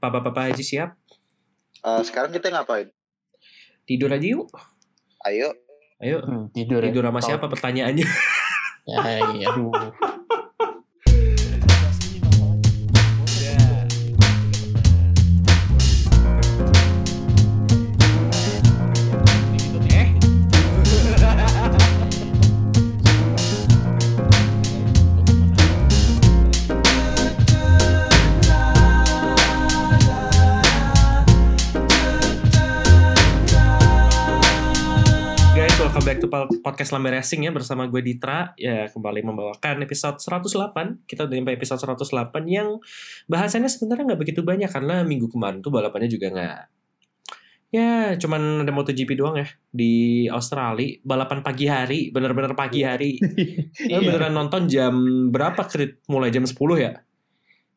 [0.00, 0.96] Papa-papa Haji siap?
[1.84, 2.88] Eh, sekarang kita ngapain?
[3.84, 4.48] Tidur aja yuk.
[5.28, 5.52] Ayo.
[6.00, 6.24] Ayo.
[6.24, 6.88] Hmm, tidur ya.
[6.88, 7.28] Tidur sama Tahu.
[7.28, 8.06] siapa pertanyaannya?
[8.88, 9.70] Ya, iya, aduh.
[36.60, 38.54] Podcast Lambe Racing ya bersama gue Ditra.
[38.54, 41.08] Ya kembali membawakan episode 108.
[41.08, 42.78] Kita udah sampai episode 108 yang
[43.26, 46.60] bahasannya sebenarnya nggak begitu banyak karena minggu kemarin tuh balapannya juga nggak
[47.70, 50.98] ya cuman ada MotoGP doang ya di Australia.
[51.06, 53.16] Balapan pagi hari bener-bener pagi hari.
[53.80, 54.02] Iya.
[54.02, 54.92] beneran nonton jam
[55.30, 55.62] berapa?
[55.66, 56.92] Krit mulai jam 10 ya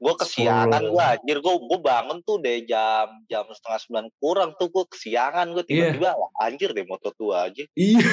[0.04, 1.38] Gue kesiangan gue anjir.
[1.40, 5.56] Gue gue bangun tuh deh jam jam setengah sembilan kurang tuh gue kesiangan.
[5.56, 7.64] Gue tiba-tiba wah, anjir deh moto tua aja.
[7.80, 8.04] iya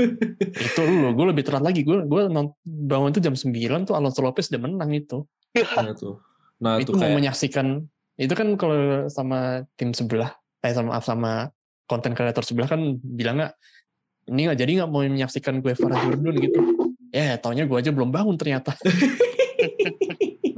[0.70, 1.82] itu lu, gue lebih telat lagi.
[1.82, 2.22] Gue gue
[2.64, 3.50] bangun tuh jam 9
[3.90, 5.26] tuh Alonso Lopez udah menang itu.
[5.54, 6.18] nah tuh
[6.62, 7.82] nah itu tuh mau kayak menyaksikan
[8.14, 10.30] itu kan kalau sama tim sebelah,
[10.62, 11.32] eh sama sama
[11.90, 13.52] konten kreator sebelah kan bilang nggak
[14.30, 16.58] ini nggak jadi nggak mau menyaksikan gue Farah Jordan gitu.
[17.14, 18.74] Ya, taunya gue aja belum bangun ternyata.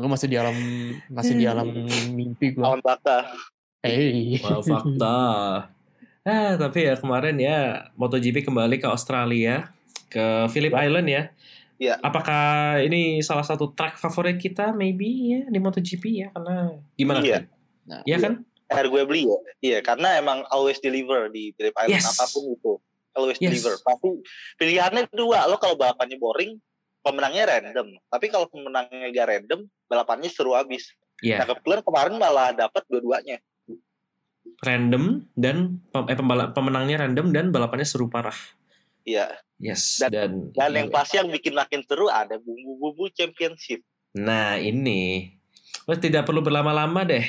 [0.06, 0.54] gue masih di alam
[1.10, 1.66] masih di alam
[2.16, 2.62] mimpi gue.
[2.62, 3.26] Alam baka.
[3.82, 4.38] Hey.
[4.38, 5.18] Wah, fakta.
[6.22, 9.74] Ah, tapi ya kemarin ya MotoGP kembali ke Australia,
[10.06, 11.22] ke Phillip Island ya.
[11.76, 11.98] Iya.
[11.98, 17.34] Apakah ini salah satu track favorit kita maybe ya di MotoGP ya karena gimana Iya.
[17.34, 17.44] kan?
[17.86, 18.32] Nah, Iya kan?
[18.66, 19.38] Air gue beli ya.
[19.60, 22.14] Iya karena emang always deliver di Phillip Island Yes.
[22.14, 22.72] apa pun itu.
[23.12, 23.50] Always Yes.
[23.50, 23.74] deliver.
[23.82, 24.10] Pasti
[24.56, 25.46] pilihannya dua.
[25.46, 26.58] Lo kalau balapannya boring,
[27.02, 28.02] pemenangnya random.
[28.10, 30.92] Tapi kalau pemenangnya gak random, balapannya seru abis.
[31.18, 33.40] Iya, Nah kebetulan kemarin malah dapat dua-duanya.
[34.56, 38.36] random dan eh, pembala- pemenangnya random dan balapannya seru parah.
[39.04, 39.36] Iya.
[39.56, 40.76] Yes, Dan- dan Dan iya.
[40.80, 43.80] yang pasti yang bikin makin seru ada bumbu-bumbu championship.
[44.12, 45.32] Nah ini,
[45.84, 47.24] Wes tidak perlu berlama-lama deh.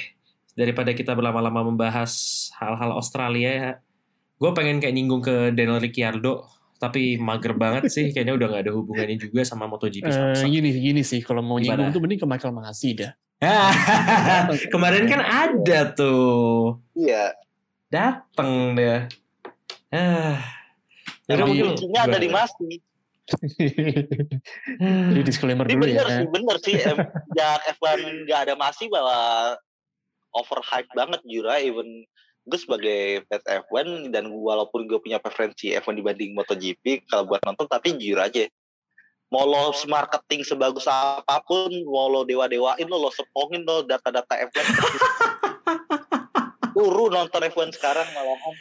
[0.53, 2.12] Daripada kita berlama-lama membahas
[2.57, 3.72] hal-hal Australia ya.
[4.38, 6.47] Gue pengen kayak nyinggung ke Daniel Ricciardo.
[6.77, 8.09] Tapi mager banget sih.
[8.13, 10.05] Kayaknya udah gak ada hubungannya juga sama MotoGP.
[10.07, 11.89] Sama gini gini sih kalau mau Gimana?
[11.89, 13.11] nyinggung tuh mending ke Michael Masi dah.
[14.73, 16.81] Kemarin kan ada tuh.
[16.93, 17.33] Iya.
[17.89, 19.05] Dateng deh.
[19.93, 20.41] Ah.
[21.27, 22.69] Emang mungkin- kuncinya ada di Masi.
[24.88, 26.15] Jadi disclaimer Ini dulu bener ya.
[26.15, 26.75] sih, bener sih.
[26.79, 29.19] Sejak F1 nggak ada Masi bahwa
[30.31, 31.59] overhype banget Jura.
[31.59, 32.07] Even
[32.47, 37.68] gue sebagai fans F1 dan walaupun gue punya preferensi F1 dibanding MotoGP kalau buat nonton
[37.68, 38.47] tapi jujur aja
[39.28, 44.63] mau lo marketing sebagus apa pun mau lo dewa-dewain lo lo sepongin lo data-data F1
[46.72, 48.56] turu nonton F1 sekarang malahan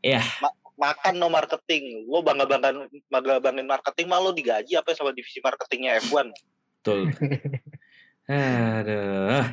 [0.00, 0.24] Iya.
[0.40, 5.12] Ma- makan no marketing lo bangga banggain bangga banggain marketing mah lo digaji apa sama
[5.12, 6.32] divisi marketingnya F1
[6.80, 7.12] Betul.
[8.24, 9.44] Aduh.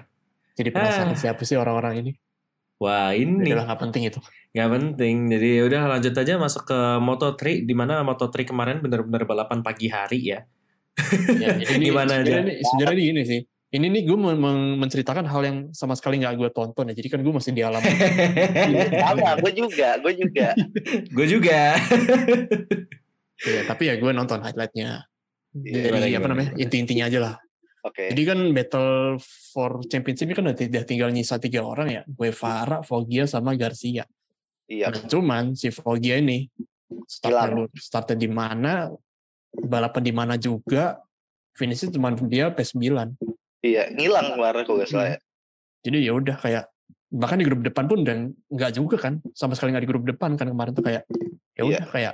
[0.55, 1.19] Jadi penasaran Ah.
[1.19, 2.11] siapa sih orang-orang ini?
[2.77, 3.49] Wah ini.
[3.53, 4.19] Udah nggak penting itu.
[4.53, 5.15] Nggak penting.
[5.33, 10.33] Jadi udah lanjut aja masuk ke Moto3 di mana Moto3 kemarin bener-bener balapan pagi hari
[10.33, 10.39] ya.
[11.37, 12.41] Ya, jadi ini Gimana aja?
[12.41, 13.41] sebenarnya gini sih.
[13.67, 14.15] Ini nih gue
[14.79, 16.95] menceritakan hal yang sama sekali nggak gue tonton ya.
[16.95, 17.81] Jadi kan gue masih di alam.
[19.03, 20.47] sama gue juga gue juga
[21.17, 21.75] Gue juga.
[23.43, 25.03] ya, tapi ya gue nonton highlightnya.
[25.57, 27.35] Iya, Dari gimana, apa namanya inti-intinya aja lah.
[27.87, 29.17] Oke Jadi kan battle
[29.51, 32.01] for championship ini kan udah tinggal nyisa tiga orang ya.
[32.05, 34.03] Guevara, Foggia, sama Garcia.
[34.67, 36.51] iya Nah, cuman si Foggia ini
[37.07, 38.91] startnya, startnya di mana,
[39.55, 40.99] balapan di mana juga,
[41.55, 42.83] finishnya cuma dia P9.
[43.63, 45.19] iya ngilang kemarin kalau nggak salah ya.
[45.81, 46.65] Jadi ya udah kayak
[47.07, 50.35] bahkan di grup depan pun dan nggak juga kan sama sekali nggak di grup depan
[50.35, 51.07] kan kemarin tuh kayak
[51.55, 51.81] ya Iya.
[51.87, 52.13] kayak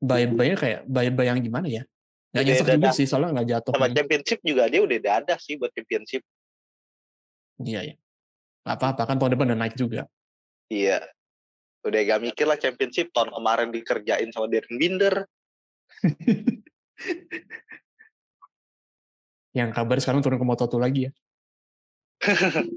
[0.00, 0.24] bye
[0.56, 1.84] kayak bye bye yang gimana ya
[2.30, 3.96] Udah nyesek juga sih soalnya nggak jatuh sama kan.
[3.98, 6.22] championship juga dia udah dadah sih buat championship.
[7.60, 7.94] Iya ya
[8.64, 10.06] Nggak apa-apa kan tahun depan udah naik juga.
[10.70, 11.02] Iya.
[11.80, 15.24] Udah gak mikir lah championship tahun kemarin dikerjain sama Darren Binder.
[19.58, 21.12] Yang kabar sekarang turun ke Moto2 lagi ya?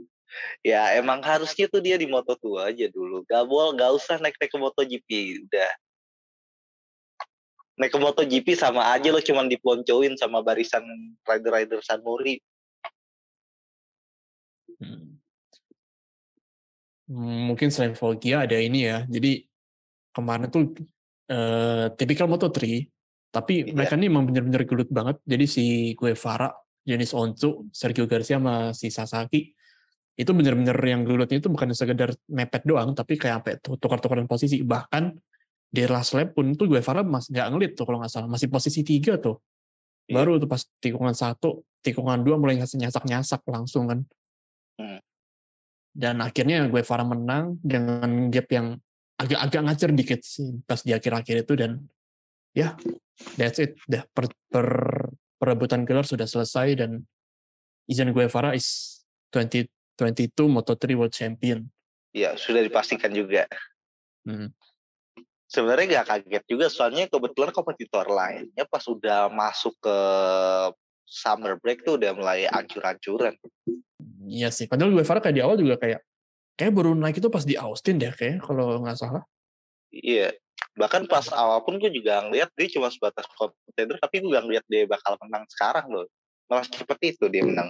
[0.65, 3.21] Ya emang harusnya tuh dia di Moto 2 aja dulu.
[3.29, 5.09] Gak boleh gak usah naik naik ke MotoGP
[5.45, 5.71] udah
[7.79, 10.85] naik ke MotoGP sama aja lo cuman dipeloncoin sama barisan
[11.25, 12.37] rider-rider Sanmori
[14.81, 15.15] Hmm.
[17.07, 19.47] Hmm, mungkin selain Foggia ada ini ya jadi
[20.11, 20.75] kemarin tuh
[21.29, 22.83] eh, tipikal Moto3
[23.31, 23.73] tapi Iya.
[23.73, 25.65] mereka ini emang bener-bener gelut banget jadi si
[25.95, 26.51] Guevara
[26.83, 29.55] Jenis Onsu, Sergio Garcia sama si Sasaki
[30.13, 34.61] itu bener-bener yang lihat itu bukan sekedar mepet doang tapi kayak sampai tuh tukar-tukaran posisi
[34.61, 35.15] bahkan
[35.73, 38.85] di last lap pun itu Guevara masih nggak ngelit tuh kalau nggak salah masih posisi
[38.85, 39.41] tiga tuh
[40.03, 40.19] Iya.
[40.19, 43.99] baru tuh pas tikungan satu tikungan dua mulai nyasak-nyasak langsung kan
[44.73, 44.97] Hmm.
[45.93, 48.81] dan akhirnya Guevara menang dengan gap yang
[49.21, 51.71] agak-agak ngacer dikit sih pas di akhir-akhir itu dan
[52.57, 52.73] ya
[53.37, 57.05] that's it dah per, per- perebutan gelar sudah selesai dan
[57.85, 58.99] Izan Guevara is
[59.29, 61.69] 2022 Moto3 World Champion
[62.13, 63.45] Ya sudah dipastikan juga.
[64.25, 64.53] Hmm.
[65.53, 69.97] Sebenarnya gak kaget juga soalnya kebetulan kompetitor lainnya pas udah masuk ke
[71.05, 73.37] summer break tuh udah mulai ancur-ancuran.
[74.25, 76.01] Iya sih padahal Guevara kayak di awal juga kayak
[76.57, 79.21] kayak baru naik itu pas di Austin deh kayak kalau nggak salah
[79.93, 80.33] Iya.
[80.73, 84.65] Bahkan pas awal pun gue juga ngeliat dia cuma sebatas kompetitor tapi gue gak ngeliat
[84.65, 86.09] dia bakal menang sekarang loh.
[86.49, 87.69] Malah seperti itu dia menang.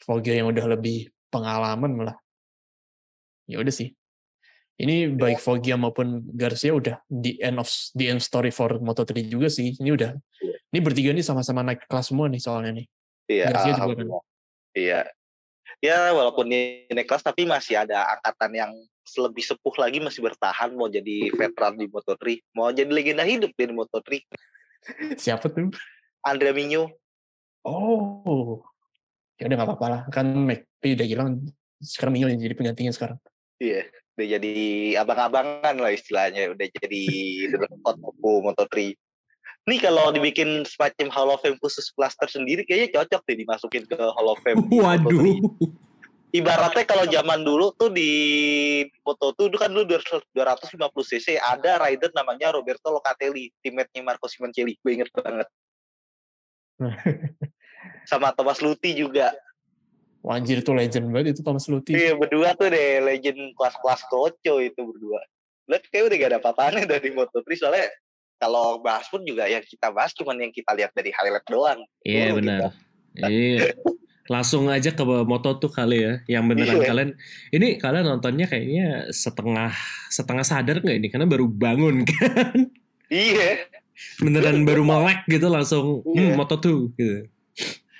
[0.00, 2.16] Foggia yang udah lebih pengalaman malah.
[3.44, 3.97] Ya udah sih.
[4.78, 7.66] Ini baik Foggia maupun Garcia udah di end of
[7.98, 9.74] the end story for Moto3 juga sih.
[9.74, 10.14] Ini udah.
[10.70, 12.86] Ini bertiga nih sama-sama naik kelas semua nih soalnya nih.
[13.26, 13.44] Iya.
[13.50, 14.08] Garcia juga kan.
[14.78, 15.00] Iya.
[15.82, 18.70] Ya walaupun dia naik kelas tapi masih ada angkatan yang
[19.18, 23.64] lebih sepuh lagi masih bertahan mau jadi veteran di Moto3, mau jadi legenda hidup di
[23.74, 24.22] Moto3.
[25.18, 25.74] Siapa tuh?
[26.22, 26.92] Andrea Minyo.
[27.66, 28.62] Oh.
[29.38, 30.02] Ya udah nggak apa-apa lah.
[30.12, 31.42] Kan McP udah hilang.
[31.78, 33.18] Sekarang Mio yang jadi penggantinya sekarang.
[33.58, 33.86] Iya,
[34.18, 34.54] udah jadi
[34.98, 37.02] abang-abangan lah istilahnya, udah jadi
[37.54, 38.90] direkod Moto Moto3.
[39.70, 43.94] Ini kalau dibikin semacam Hall of Fame khusus cluster sendiri kayaknya cocok deh dimasukin ke
[43.94, 44.66] Hall of Fame.
[44.74, 45.06] Waduh.
[45.06, 45.86] Moto3.
[46.28, 48.10] Ibaratnya kalau zaman dulu tuh di
[49.06, 50.76] Moto2 itu kan dulu 250
[51.14, 54.76] cc ada rider namanya Roberto Locatelli, teammate-nya Marco Simoncelli.
[54.82, 55.48] Gue inget banget.
[58.10, 59.32] Sama Thomas Luthi juga.
[60.18, 61.94] Wah, anjir itu legend banget itu Thomas Luthi.
[61.94, 65.20] Iya berdua tuh deh legend kelas-kelas koco itu berdua.
[65.68, 67.86] Lihat kayak udah gak ada apa-apanya dari Moto3 soalnya
[68.38, 71.80] kalau bahas pun juga yang kita bahas cuman yang kita lihat dari highlight doang.
[72.02, 72.58] Iya Oh, benar.
[73.14, 73.74] Iya.
[74.28, 76.14] Langsung aja ke moto tuh kali ya.
[76.28, 76.86] Yang beneran Iya.
[76.86, 77.10] kalian
[77.50, 79.72] ini kalian nontonnya kayaknya setengah
[80.10, 82.68] setengah sadar nggak ini karena baru bangun kan.
[83.08, 83.64] Iya,
[84.20, 86.30] Beneran baru melek gitu langsung Iya.
[86.30, 87.26] hmm, moto tuh gitu.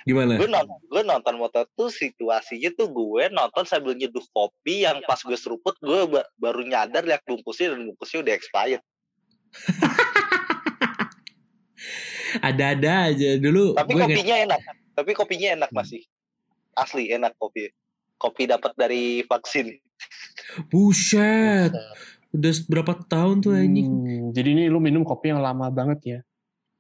[0.06, 0.38] Gimana?
[0.38, 5.34] gue nonton, gue nonton Moto2 situasinya tuh gue nonton sambil nyeduh kopi yang pas gue
[5.34, 8.82] seruput gue ba- baru nyadar lihat bungkusnya dan bungkusnya udah expired.
[12.44, 14.60] Ada-ada aja dulu Tapi gue kopinya enak,
[14.92, 16.04] tapi kopinya enak masih.
[16.76, 17.72] Asli enak kopi.
[18.18, 19.74] Kopi dapat dari vaksin.
[20.70, 21.74] Buset.
[22.34, 23.88] Udah berapa tahun tuh anjing?
[23.88, 26.20] Hmm, jadi ini lu minum kopi yang lama banget ya.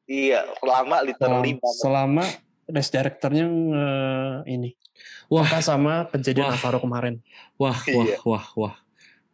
[0.08, 2.24] Iya, lama literally Selama, selama
[2.68, 4.70] race directornya eh, ini.
[5.26, 5.44] Wah.
[5.44, 6.54] Maka sama kejadian Wah.
[6.54, 7.14] Alvaro kemarin.
[7.56, 8.16] Wah, wah, Iya.
[8.22, 8.74] wah, wah.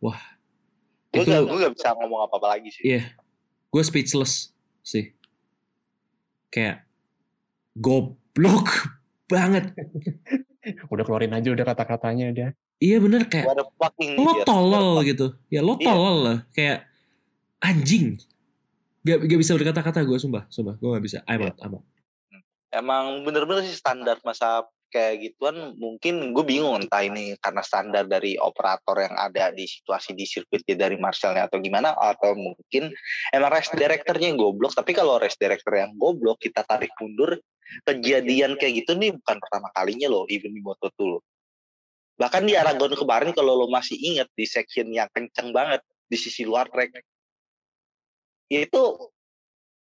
[0.00, 0.20] Wah.
[1.10, 2.82] gue Itu gak, gue gak bisa ngomong apa-apa lagi sih.
[2.84, 3.02] Iya.
[3.68, 5.10] gue speechless sih.
[6.48, 6.86] Kayak
[7.74, 8.70] goblok
[9.32, 9.74] banget.
[10.92, 12.48] Udah keluarin aja udah kata-katanya udah.
[12.78, 14.46] Iya bener kayak What the fucking lo idiot.
[14.46, 15.26] tolol gitu.
[15.48, 15.84] Ya lo Iya.
[15.84, 16.38] tolol lah.
[16.50, 16.78] Kayak
[17.60, 18.16] anjing.
[19.02, 20.48] Gak, gak bisa berkata-kata gue sumpah.
[20.48, 21.18] Sumpah gue gak bisa.
[21.26, 21.50] I'm Iya.
[21.50, 21.84] out, I'm out.
[22.74, 28.38] Emang bener-bener sih standar masa kayak gituan mungkin gue bingung entah ini karena standar dari
[28.38, 32.90] operator yang ada di situasi di sirkuitnya dari Marshallnya atau gimana atau mungkin
[33.34, 34.74] emang race directornya yang goblok.
[34.74, 37.38] Tapi kalau race director yang goblok kita tarik mundur
[37.86, 41.22] kejadian kayak gitu nih bukan pertama kalinya loh even di Moto2 loh.
[42.14, 46.46] Bahkan di Aragon kemarin kalau lo masih ingat di section yang kenceng banget di sisi
[46.46, 47.02] luar track
[48.52, 48.82] itu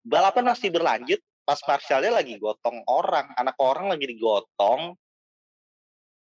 [0.05, 4.93] balapan masih berlanjut pas Marshallnya lagi gotong orang anak orang lagi digotong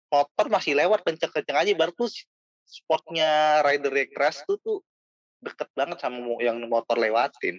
[0.07, 2.07] motor masih lewat kenceng-kenceng aja baru tuh
[2.63, 4.79] spotnya rider crash tuh tuh
[5.43, 7.59] deket banget sama yang motor lewatin.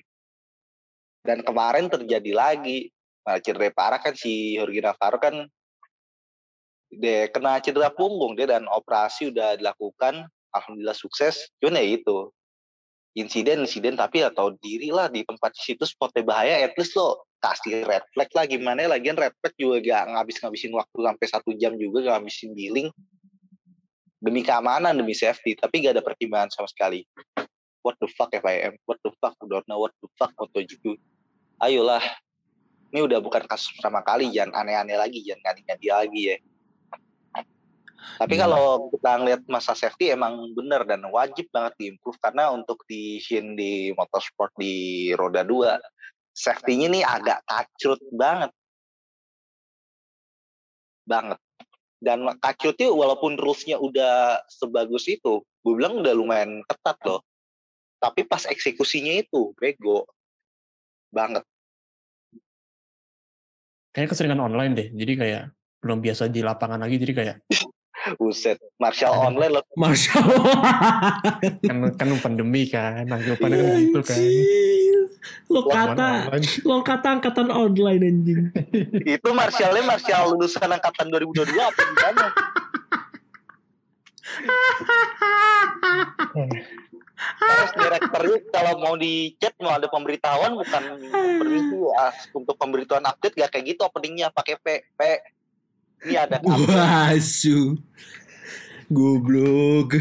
[1.27, 2.87] Dan kemarin terjadi lagi
[3.27, 5.35] nah cedera parah kan si Jorge Navarro kan
[6.87, 10.23] dia kena cedera punggung dia dan operasi udah dilakukan
[10.55, 11.51] alhamdulillah sukses.
[11.59, 12.31] Cuman ya itu
[13.19, 17.26] insiden insiden tapi ya tahu diri lah di tempat situ spotnya bahaya at least lo
[17.41, 18.45] kasih red flag lah.
[18.49, 22.51] Gimana ya, lagian red flag juga gak ngabis-ngabisin waktu sampai satu jam juga gak ngabisin
[22.53, 22.89] billing.
[24.17, 27.05] Demi keamanan demi safety tapi gak ada pertimbangan sama sekali.
[27.85, 29.37] What the fuck FIM what the fuck?
[29.45, 30.97] Dorna what the fuck MotoGP
[31.61, 32.03] ayolah.
[32.87, 36.37] Ini udah bukan kasus pertama kali jangan aneh-aneh lagi jangan ngadi-ngadi lagi ya.
[38.17, 38.47] Tapi Iya.
[38.47, 43.19] kalau kita ngeliat masa safety emang bener dan wajib banget diimprove karena untuk di
[43.53, 45.75] di motorsport di roda 2
[46.37, 48.53] safety-nya nih agak kacrut banget.
[51.07, 51.39] banget.
[51.97, 57.25] Dan Kacut tuh walaupun rules-nya udah sebagus itu, gue bilang udah lumayan ketat loh.
[57.97, 60.05] Tapi pas eksekusinya itu bego
[61.09, 61.41] banget.
[63.95, 64.87] Kayaknya keseringan online deh.
[64.93, 65.43] Jadi kayak
[65.81, 67.01] belum biasa di lapangan lagi.
[67.01, 67.35] Jadi kayak
[68.21, 69.25] Buset, Martial Ada.
[69.33, 69.65] online loh.
[69.73, 70.29] Marshall.
[71.65, 73.09] kan kan pandemi kan.
[73.09, 74.21] Anggapannya kan gitu kan.
[75.47, 76.27] Lo kata,
[76.67, 78.41] lo kata angkatan online anjing.
[79.15, 82.25] Itu Martialnya Martial lulusan angkatan 2022 apa gimana?
[87.17, 90.83] Terus direkturnya kalau mau di chat mau ada pemberitahuan bukan
[91.41, 92.05] permisi ya,
[92.35, 95.01] untuk pemberitahuan update gak kayak gitu openingnya pakai P P
[96.05, 96.37] ini ada.
[96.43, 97.79] Wasu.
[98.91, 99.97] Goblok.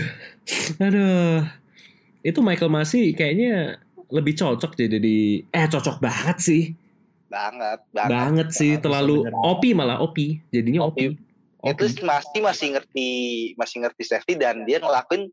[0.76, 1.48] Aduh.
[2.26, 3.78] Itu Michael Masi kayaknya
[4.10, 6.64] lebih cocok jadi di eh cocok banget sih.
[7.26, 9.50] banget banget, Banget sih banget terlalu sebenarnya.
[9.50, 10.18] OP malah OP.
[10.54, 10.98] Jadinya OP.
[11.66, 11.78] OP.
[11.82, 13.10] itu masih masih ngerti
[13.58, 15.26] masih ngerti safety dan dia ngelakuin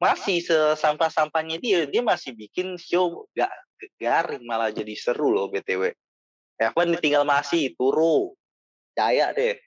[0.00, 3.52] masih sesampah-sampahnya dia dia masih bikin show gak
[4.00, 5.92] garing malah jadi seru loh btw
[6.56, 8.32] F1 ditinggal masih turu
[8.92, 9.58] percaya deh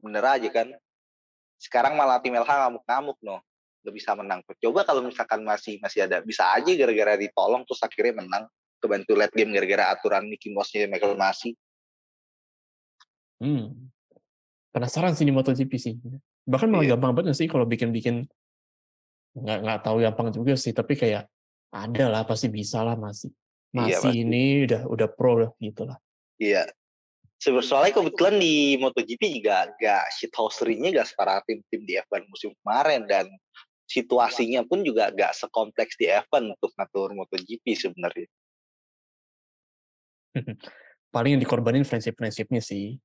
[0.00, 0.68] bener aja kan
[1.60, 3.38] sekarang malah tim LH ngamuk-ngamuk no
[3.82, 8.22] gak bisa menang coba kalau misalkan masih masih ada bisa aja gara-gara ditolong terus akhirnya
[8.22, 8.46] menang
[8.78, 11.54] kebantu late game gara-gara aturan Mickey Mouse-nya Michael Masi
[13.42, 13.90] Hmm.
[14.70, 15.98] Penasaran sih di MotoGP sih.
[16.46, 16.94] Bahkan malah Iya.
[16.94, 18.22] gampang banget sih kalau bikin-bikin
[19.34, 21.26] nggak nggak tahu gampang juga sih, tapi kayak
[21.74, 23.34] ada lah pasti bisa lah masih.
[23.74, 24.22] Iya, Masih pasti.
[24.22, 25.98] ini udah udah pro lah gitu lah.
[26.38, 26.70] Iya.
[27.42, 33.02] Sebenarnya soalnya kebetulan di MotoGP juga gak shithousery-nya gak separah tim-tim di F1 musim kemarin
[33.10, 33.26] dan
[33.92, 38.28] situasinya pun juga gak sekompleks di F1 untuk ngatur MotoGP sebenarnya.
[41.14, 42.96] Paling yang dikorbanin friendship-friendshipnya sih.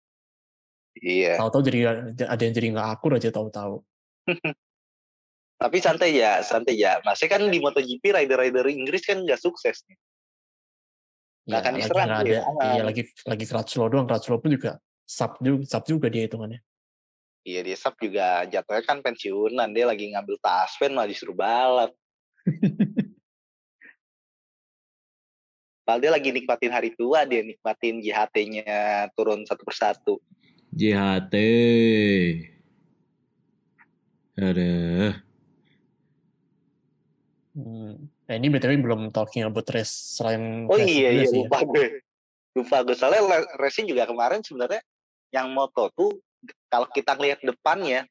[0.95, 1.35] Iya.
[1.35, 1.79] Tahu-tahu jadi
[2.23, 3.83] ada yang jadi nggak akur aja tahu-tahu.
[5.61, 7.03] Tapi santai ya, santai ya.
[7.03, 9.97] Masih kan di MotoGP rider-rider Inggris kan gak sukses nih.
[11.47, 12.65] Nggak akan diserang nggak dia, ada.
[12.75, 14.05] Iya lagi lagi Crutchlow doang.
[14.07, 14.71] Crutchlow pun juga
[15.07, 16.59] sub juga, sub juga dia hitungannya.
[17.47, 19.71] Iya dia Sap juga jatuhnya kan pensiunan.
[19.71, 21.95] Dia lagi ngambil taspen malah disuruh balap.
[25.87, 30.19] Padahal dia lagi nikmatin hari tua, dia nikmatin JHT-nya turun satu persatu.
[30.75, 31.35] JHT.
[34.35, 35.15] Aduh.
[37.55, 38.11] Hmm.
[38.27, 41.47] Nah, ini btw belum talking about race selain Oh race iya iya ya.
[41.47, 42.03] lupa gue.
[42.59, 44.83] Lupa gue soalnya racing juga kemarin sebenarnya
[45.31, 46.11] yang moto tuh
[46.67, 48.07] kalau kita lihat depannya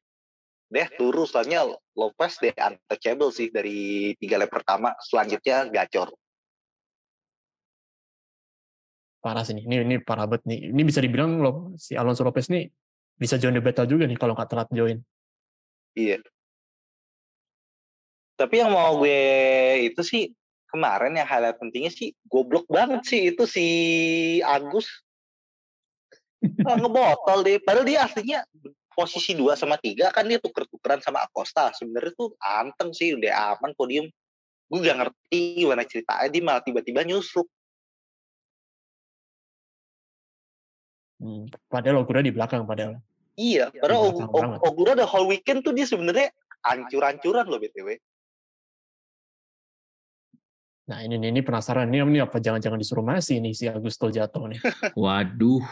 [0.67, 1.63] deh turu soalnya
[1.95, 6.11] Lopez deh untouchable sih dari tiga lap pertama selanjutnya gacor.
[9.27, 9.67] parah sih nih.
[9.67, 10.71] Ini ini parah banget nih.
[10.71, 12.71] Ini bisa dibilang loh si Alonso Lopez nih
[13.17, 15.03] bisa join the battle juga nih kalau nggak telat join.
[15.97, 16.23] Iya.
[18.37, 19.19] Tapi yang mau gue
[19.91, 20.31] itu sih
[20.69, 23.67] kemarin yang highlight pentingnya sih goblok banget sih itu si
[24.45, 24.85] Agus
[26.65, 27.57] Ah, ngebotol deh.
[27.61, 28.39] Padahal dia aslinya
[28.93, 31.73] posisi 2 sama 3 kan dia tuker-tukeran sama Acosta.
[31.73, 34.05] Sebenarnya tuh anteng sih udah aman podium.
[34.67, 37.47] Gue gak ngerti gimana ceritanya dia malah tiba-tiba nyusruk.
[41.17, 41.49] Hmm.
[41.65, 43.01] Padahal Ogura di belakang padahal.
[43.37, 44.65] Iya, padahal belakang Og- Og-.
[44.69, 46.29] Ogura the whole weekend tuh dia sebenarnya
[46.61, 47.97] ancur-ancuran loh BTW.
[50.87, 54.59] Nah ini ini penasaran ini, ini apa jangan-jangan disuruh masih nih si Augusto jatuh nih.
[54.95, 55.63] Waduh.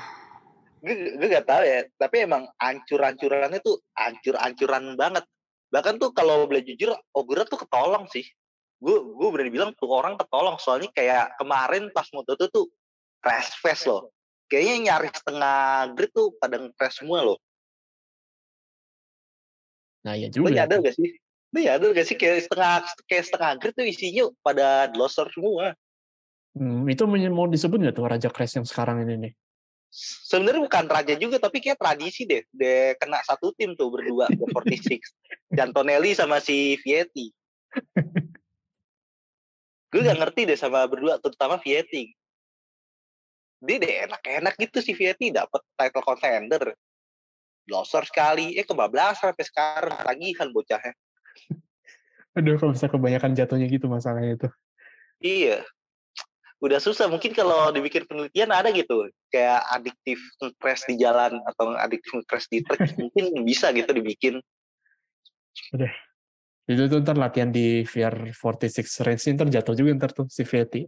[0.85, 5.25] Gue gue gak tahu ya tapi emang ancur-ancurannya tuh ancur-ancuran banget.
[5.73, 8.23] Bahkan tuh kalau boleh jujur Ogura tuh ketolong sih.
[8.77, 12.65] Gue gue berani bilang tuh orang ketolong soalnya kayak kemarin pas moto tuh tuh
[13.17, 14.13] crash fest loh.
[14.45, 15.57] Kayaknya nyaris setengah
[15.97, 17.41] grid tuh pada crash semua loh.
[20.05, 20.63] Nah iya lo juga.
[20.63, 21.17] nyadar gak sih?
[21.49, 25.73] Lo nyadar gak sih kayak setengah kayak setengah grid tuh isinya pada loser semua?
[26.55, 29.33] Hmm, itu mau disebut nggak tuh Raja Crash yang sekarang ini nih?
[29.95, 32.43] Sebenarnya bukan raja juga tapi kayak tradisi deh.
[32.51, 34.99] Deh kena satu tim tuh berdua The 46
[35.55, 37.31] Jantonelli sama si Vietti.
[39.87, 42.11] Gue gak ngerti deh sama berdua terutama Vietti.
[43.63, 46.75] Dia deh enak-enak gitu si Vietti dapat title contender.
[47.71, 48.59] Loser sekali.
[48.59, 50.93] Eh kebablasan sampai sekarang tagihan bocahnya.
[52.35, 54.49] Aduh kalau bisa kebanyakan jatuhnya gitu masalahnya itu.
[55.23, 55.63] iya
[56.63, 60.17] udah susah mungkin kalau dibikin penelitian ada gitu kayak adiktif
[60.55, 64.39] crash di jalan atau adiktif crash di truk mungkin bisa gitu dibikin
[66.65, 70.81] Itu tuh ntar latihan di VR 46 range ntar jatuh juga ntar tuh si Vietti.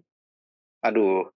[0.81, 1.29] aduh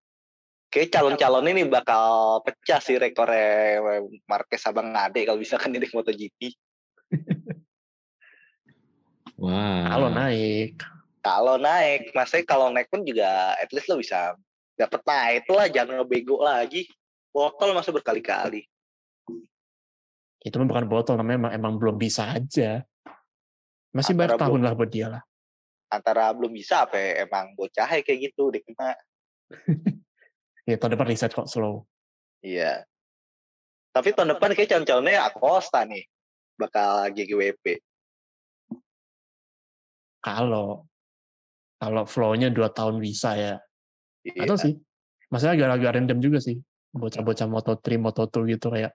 [0.72, 3.84] Kayak calon-calon ini bakal pecah sih rekornya
[4.24, 6.40] Marquez Abang Ade kalau bisa kan di MotoGP.
[9.44, 9.92] Wah.
[9.92, 10.80] Kalau naik.
[11.22, 14.34] Kalau naik, maksudnya kalau naik pun juga at least lo bisa
[14.74, 16.90] dapet naik lah, jangan ngebego lagi.
[17.30, 18.66] Botol masa berkali-kali.
[20.42, 22.82] Itu mah bukan botol, namanya emang, emang belum bisa aja.
[23.94, 25.22] Masih Antara tahun belum- lah buat dia lah.
[25.92, 28.98] Antara belum bisa apa ya, emang bocah kayak gitu deh kena.
[30.70, 31.90] Ya, tahun depan reset kok slow.
[32.46, 32.86] Iya.
[33.90, 36.06] Tapi tahun depan kayak calon-calonnya Acosta nih.
[36.54, 37.82] Bakal GGWP.
[40.22, 40.86] Kalau
[41.82, 43.56] kalau flow-nya dua tahun bisa ya.
[44.22, 44.46] Iya.
[44.46, 44.78] Atau sih.
[45.34, 46.62] Maksudnya agak-agak random juga sih.
[46.94, 48.94] Bocah-bocah Moto3, Moto2 gitu kayak.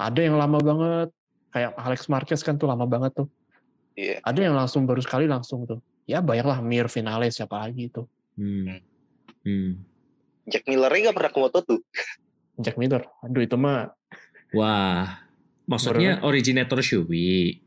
[0.00, 1.08] Ada yang lama banget.
[1.52, 3.28] Kayak Alex Marquez kan tuh lama banget tuh.
[4.00, 4.24] Iya.
[4.24, 5.84] Ada yang langsung baru sekali langsung tuh.
[6.08, 8.08] Ya bayarlah Mir finale siapa lagi tuh.
[8.40, 8.80] Hmm.
[9.44, 9.84] Hmm.
[10.48, 11.80] Jack Miller nggak pernah ke Moto tuh.
[12.56, 13.04] Jack Miller.
[13.20, 13.92] Aduh itu mah
[14.56, 15.20] Wah.
[15.68, 17.60] Maksudnya originator Shui.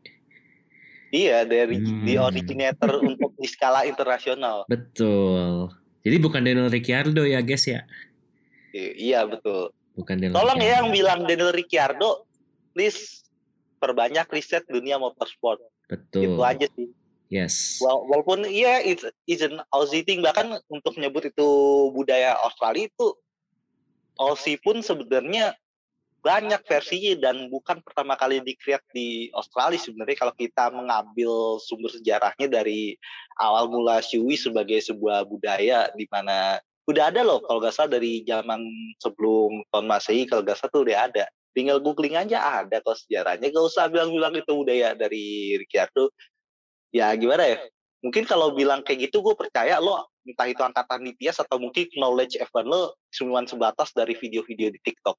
[1.14, 2.02] Iya, dari Hmm.
[2.02, 4.66] di originator untuk di skala internasional.
[4.66, 5.70] Betul.
[6.02, 7.86] Jadi bukan Daniel Ricciardo ya guys ya.
[8.74, 9.70] I- Iya, betul.
[9.94, 10.98] Bukan Daniel Tolong ya yang Ricciardo.
[10.98, 12.10] bilang Daniel Ricciardo,
[12.74, 13.22] please
[13.78, 15.62] perbanyak riset dunia motorsport.
[15.86, 16.34] Betul.
[16.34, 16.90] Itu aja sih.
[17.30, 17.78] Yes.
[17.78, 21.48] Wala- Walaupun iya it's, it's an Aussie thing bahkan untuk menyebut itu
[21.90, 23.08] budaya Australia itu
[24.16, 25.54] Aussie pun sebenarnya
[26.24, 32.48] banyak versinya dan bukan pertama kali di-create di Australia sebenarnya kalau kita mengambil sumber sejarahnya
[32.48, 32.96] dari
[33.44, 38.24] awal mula Shui sebagai sebuah budaya di mana udah ada loh kalau nggak salah dari
[38.24, 38.64] zaman
[39.04, 41.26] sebelum tahun Masehi kalau nggak salah tuh udah ada.
[41.54, 43.54] Tinggal googling aja ada kok sejarahnya.
[43.54, 46.10] Gak usah bilang-bilang itu budaya dari Ricciardo.
[46.90, 47.58] Ya gimana ya?
[48.02, 52.42] Mungkin kalau bilang kayak gitu gue percaya lo entah itu angkatan Nitias atau mungkin knowledge
[52.42, 55.14] F1 lo cuma sebatas dari video-video di TikTok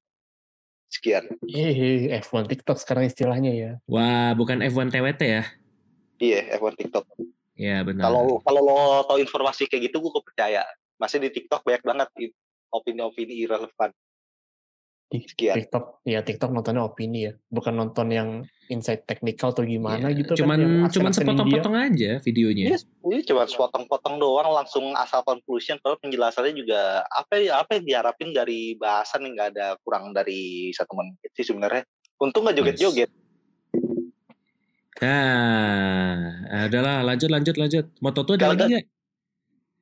[0.91, 3.71] sekian eh F1 TikTok sekarang istilahnya ya.
[3.89, 5.43] Wah, bukan F1 TWT ya?
[6.21, 7.03] iya F1 TikTok
[7.55, 8.11] Ya benar.
[8.11, 10.63] kalau kalau lo tahu informasi kayak gitu gue percaya
[10.99, 12.09] masih di TikTok banyak banget
[12.71, 13.95] opini-opini irrelevant
[15.05, 18.29] Di sekian TikTok, ya TikTok nontonnya opini ya, bukan nonton yang
[18.73, 20.65] insight teknikal atau gimana Iya, gitu Cuman kan.
[20.65, 22.65] yang cuman sepotong-potong aja videonya.
[22.73, 27.85] Iya, ini cuma sepotong-potong doang langsung asal conclusion kalau penjelasannya juga apa ya apa yang
[27.85, 31.85] diharapin dari bahasan yang nggak ada kurang dari satu menit sih sebenarnya
[32.17, 33.09] untung nggak joget-joget
[34.95, 37.85] Nah, adalah lanjut lanjut lanjut.
[37.99, 38.94] Moto tuh ada lagi nggak?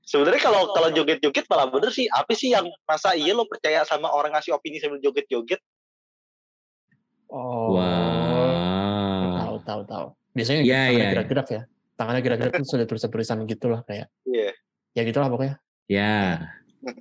[0.04, 4.12] Sebenarnya kalau kalau joget-joget malah bener sih apa sih yang masa iya lo percaya sama
[4.12, 5.60] orang ngasih opini sambil joget-joget
[7.34, 9.42] Oh, Wah.
[9.42, 10.08] tahu tahu tahu.
[10.38, 11.12] Biasanya Iya, tangannya iya, iya.
[11.18, 11.62] gerak-gerak ya.
[11.98, 14.08] Tangannya gerak-gerak kan sudah tulisan-tulisan gitulah kayak.
[14.30, 14.54] Iya.
[14.94, 15.58] Ya gitulah pokoknya.
[15.90, 16.46] Ya.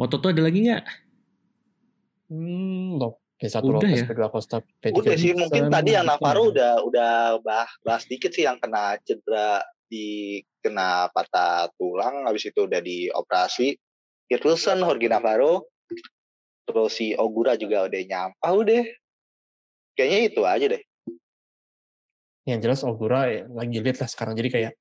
[0.00, 0.84] Moto tuh ada lagi nggak?
[2.32, 3.20] Hmm, loh.
[3.38, 4.06] P1 Udah Lopez, ya?
[4.10, 8.42] Pedro Acosta, P3 udah sih mungkin tadi yang Navarro udah udah bahas, bahas dikit sih
[8.42, 13.74] yang kena cedera di kena patah tulang habis itu udah dioperasi
[14.28, 15.72] Kurt Wilson, Jorge Navarro
[16.68, 18.84] terus si Ogura juga udah nyampah udah
[19.96, 20.82] kayaknya itu aja deh
[22.48, 24.32] Yang jelas Ogura ya, lagi lihat lah sekarang.
[24.32, 24.72] Jadi kayak,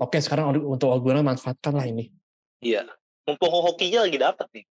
[0.00, 2.08] oke sekarang untuk Ogura manfaatkan lah ini.
[2.64, 2.88] iya
[3.28, 4.66] mumpung hokinya lagi dapet nih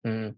[0.00, 0.32] Hmm.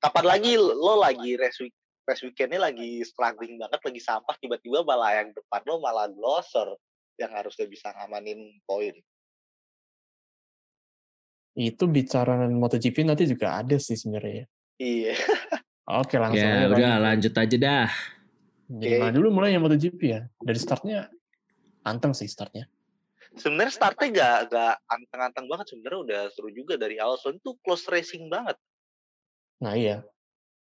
[0.00, 1.76] kapan lagi lo lagi race week
[2.08, 6.64] race weekendnya lagi struggling banget lagi sampah tiba-tiba malah yang depan lo malah glosser
[7.16, 8.94] yang harusnya bisa ngamanin poin
[11.56, 14.44] Itu bicara MotoGP nanti juga ada sih sebenarnya.
[14.44, 14.46] ya.
[14.76, 15.14] iya
[15.88, 17.32] Oke langsung Ya aja udah lanjut.
[17.32, 17.88] lanjut aja dah.
[18.68, 20.20] Mana dulu mulai yang MotoGP ya?
[20.36, 21.08] Dari startnya
[21.80, 22.68] anteng sih startnya.
[23.36, 27.84] sebenarnya startnya gak, gak anteng-anteng banget sebenarnya udah seru juga dari awal soalnya tuh close
[27.92, 28.56] racing banget
[29.60, 30.04] Nah iya,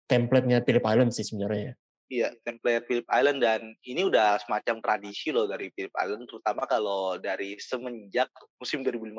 [0.09, 1.73] template-nya Phillip Island sih sebenarnya
[2.13, 2.29] ya.
[2.29, 7.17] iya template Phillip Island dan ini udah semacam tradisi loh dari Phillip Island terutama kalau
[7.17, 8.29] dari semenjak
[8.61, 9.13] musim 2015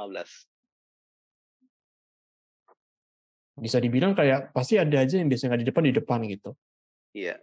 [3.54, 6.50] Bisa dibilang kayak pasti ada aja yang biasanya nggak di depan di depan gitu.
[7.14, 7.38] iya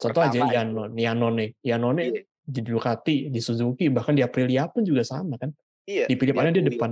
[0.00, 0.56] Contoh aja Pertama itu.
[0.56, 2.22] Yanon, Yanone, Yanone Iya.
[2.44, 5.52] di Ducati, di Suzuki, bahkan di Aprilia pun juga sama kan.
[5.84, 6.90] iya Di Phillip Dia Island dia depan.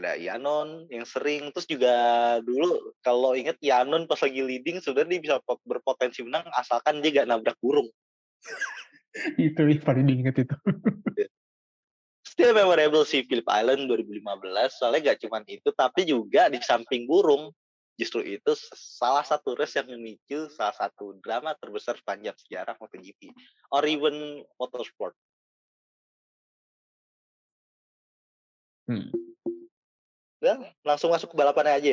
[0.00, 1.94] Ada Yanon yang sering terus juga
[2.42, 7.22] dulu kalau inget Yanon pas lagi leading sudah dia bisa pot- berpotensi menang asalkan dia
[7.22, 7.86] gak nabrak burung
[9.38, 10.56] itu yang paling diinget itu.
[12.34, 14.18] Still memorable sih Phillip Island 2015
[14.74, 17.54] soalnya gak cuma itu tapi juga di samping burung
[17.94, 23.30] justru itu salah satu race yang memicu salah satu drama terbesar sepanjang sejarah MotoGP
[23.70, 25.14] or even motorsport.
[28.90, 29.33] Hmm.
[30.44, 31.92] Udah, langsung masuk ke balapannya aja.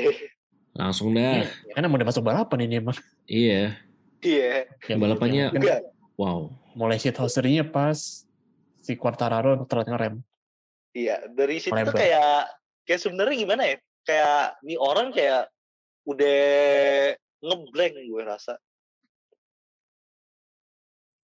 [0.76, 1.48] Langsung dah.
[1.72, 3.00] Karena mau udah masuk balapan ini emang.
[3.24, 3.80] Iya.
[4.20, 4.68] Iya.
[4.92, 5.88] Ya, Balapannya- Enggak.
[6.20, 6.52] Wow.
[6.72, 8.28] mulai shit hosterinya pas
[8.80, 10.16] si Quartararo telat ngerem.
[10.92, 12.48] Iya, dari situ tuh kayak
[12.84, 13.76] kayak sebenarnya gimana ya?
[14.04, 15.48] Kayak nih orang kayak
[16.08, 16.40] udah
[17.40, 18.56] ngeblank gue rasa.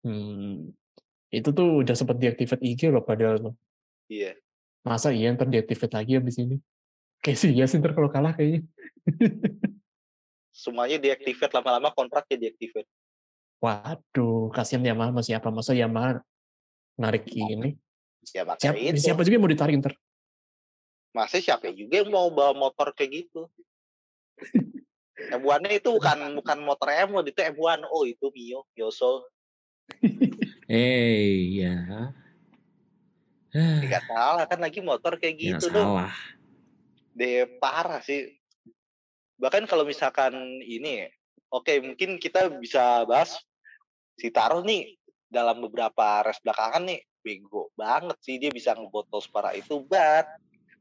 [0.04, 0.72] Hmm.
[1.32, 3.56] Itu tuh udah sempat deactivate IG loh padahal tuh.
[4.08, 4.36] Iya.
[4.84, 6.60] Masa iya ntar deactivate lagi abis ini?
[7.22, 8.64] Kayak sih ya sih ntar kalau kalah kayaknya.
[10.54, 12.90] Semuanya deactivate lama-lama kontraknya deactivate.
[13.62, 15.50] Waduh, kasihan Yamaha masih apa?
[15.50, 16.22] Masa Yamaha
[16.98, 17.78] narik ini?
[18.34, 19.02] Ya makanya Siapa, itu.
[19.02, 19.94] siapa juga yang mau ditarik ntar?
[21.16, 23.50] Masa siapa juga yang mau bawa motor kayak gitu?
[25.18, 29.26] M1 itu bukan bukan motor M1 itu M1 oh itu Mio Yoso
[30.70, 32.12] Eh, ya.
[33.56, 36.14] Ah, nggak salah kan lagi motor kayak ya gitu dong salah.
[37.18, 38.30] Deh parah sih
[39.42, 41.10] bahkan kalau misalkan ini
[41.50, 43.38] oke mungkin kita bisa bahas
[44.18, 44.94] si Taro nih
[45.28, 50.30] dalam beberapa race belakangan nih bego banget sih dia bisa ngebotol separah itu but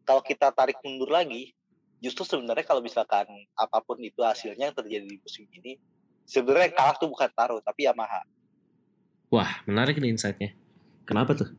[0.05, 1.57] kalau kita tarik mundur lagi
[2.05, 5.81] justru sebenarnya kalau misalkan apa pun itu hasilnya yang terjadi di musim ini
[6.29, 8.23] sebenarnya kalah tuh bukan Taro tapi Yamaha
[9.27, 10.55] Wah, menarik nih insight-nya.
[11.03, 11.51] Kenapa tuh?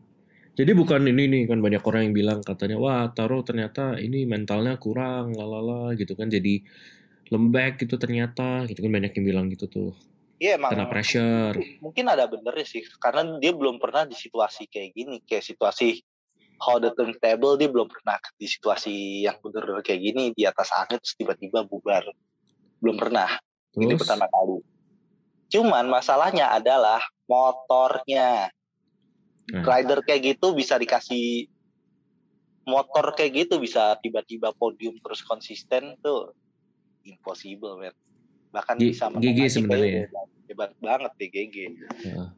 [0.58, 4.82] Jadi bukan ini nih kan banyak orang yang bilang katanya wah Taro ternyata ini mentalnya
[4.82, 6.34] kurang lalala gitu kan.
[6.34, 6.66] Jadi
[7.30, 8.90] lembek gitu ternyata gitu kan.
[8.90, 9.94] Banyak yang bilang gitu tuh.
[10.38, 11.58] Iya emang kena pressure.
[11.82, 15.98] mungkin ada benernya sih karena dia belum pernah di situasi kayak gini kayak situasi
[16.62, 21.02] how the turntable dia belum pernah di situasi yang bener kayak gini di atas angin
[21.02, 22.06] terus tiba-tiba bubar.
[22.78, 23.30] Belum pernah
[23.78, 24.06] ini terus?
[24.06, 24.62] pertama kali.
[25.54, 28.54] Cuman masalahnya adalah motornya.
[29.48, 31.48] Rider kayak gitu bisa dikasih
[32.68, 36.36] motor kayak gitu bisa tiba-tiba podium terus konsisten tuh
[37.08, 37.96] impossible man
[38.52, 41.56] bahkan G- bisa GG sebenarnya kayak hebat banget deh GG
[42.04, 42.30] Heeh.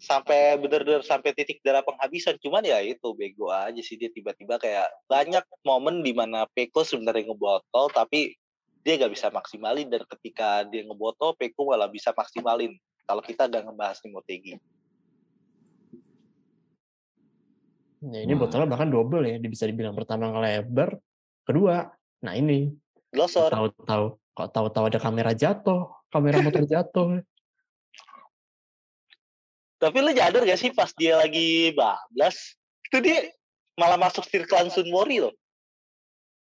[0.00, 4.88] sampai bener-bener sampai titik darah penghabisan cuman ya itu bego aja sih dia tiba-tiba kayak
[5.08, 8.36] banyak momen di mana Peko sebenarnya ngebotol tapi
[8.80, 12.72] dia gak bisa maksimalin dan ketika dia ngebotol Peko malah bisa maksimalin.
[13.04, 14.56] Kalau kita gak ngebahas nih
[18.00, 18.48] Ya, ini Wah.
[18.48, 19.36] botolnya bahkan double ya.
[19.36, 20.96] Dia bisa dibilang pertama ngelebar,
[21.44, 21.92] kedua.
[22.20, 22.72] Nah ini
[23.10, 27.20] glosor tahu-tahu kok tahu-tahu ada kamera jatuh, kamera motor jatuh.
[29.80, 32.52] tapi lu nyadar gak sih pas dia lagi bablas
[32.84, 33.32] itu dia
[33.80, 35.32] malah masuk circle Sunmori loh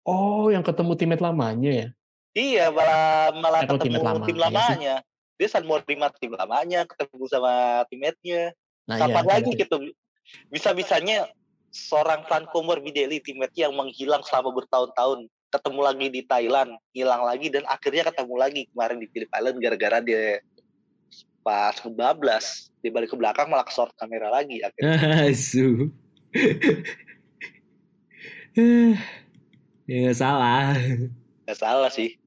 [0.08, 1.88] Oh, yang ketemu timet lamanya ya.
[2.34, 4.42] iya malah malah kalau ketemu lama, tim iya sih.
[4.42, 4.96] lamanya
[5.38, 7.54] dia Sunmori sama tim lamanya ketemu sama
[7.94, 8.42] teammate-nya
[8.90, 9.60] Nah, kapan iya, lagi iya.
[9.62, 9.76] gitu
[10.50, 11.18] bisa-bisanya
[11.72, 17.64] seorang Franco Morbidelli teammate yang menghilang selama bertahun-tahun ketemu lagi di Thailand hilang lagi dan
[17.72, 20.44] akhirnya ketemu lagi kemarin di Phillip Island gara-gara dia
[21.40, 25.00] pas ngebablas dia balik ke belakang malah ke short kamera lagi akhirnya
[25.32, 25.88] Asu.
[29.88, 30.76] ya nggak salah.
[31.48, 32.20] nggak salah sih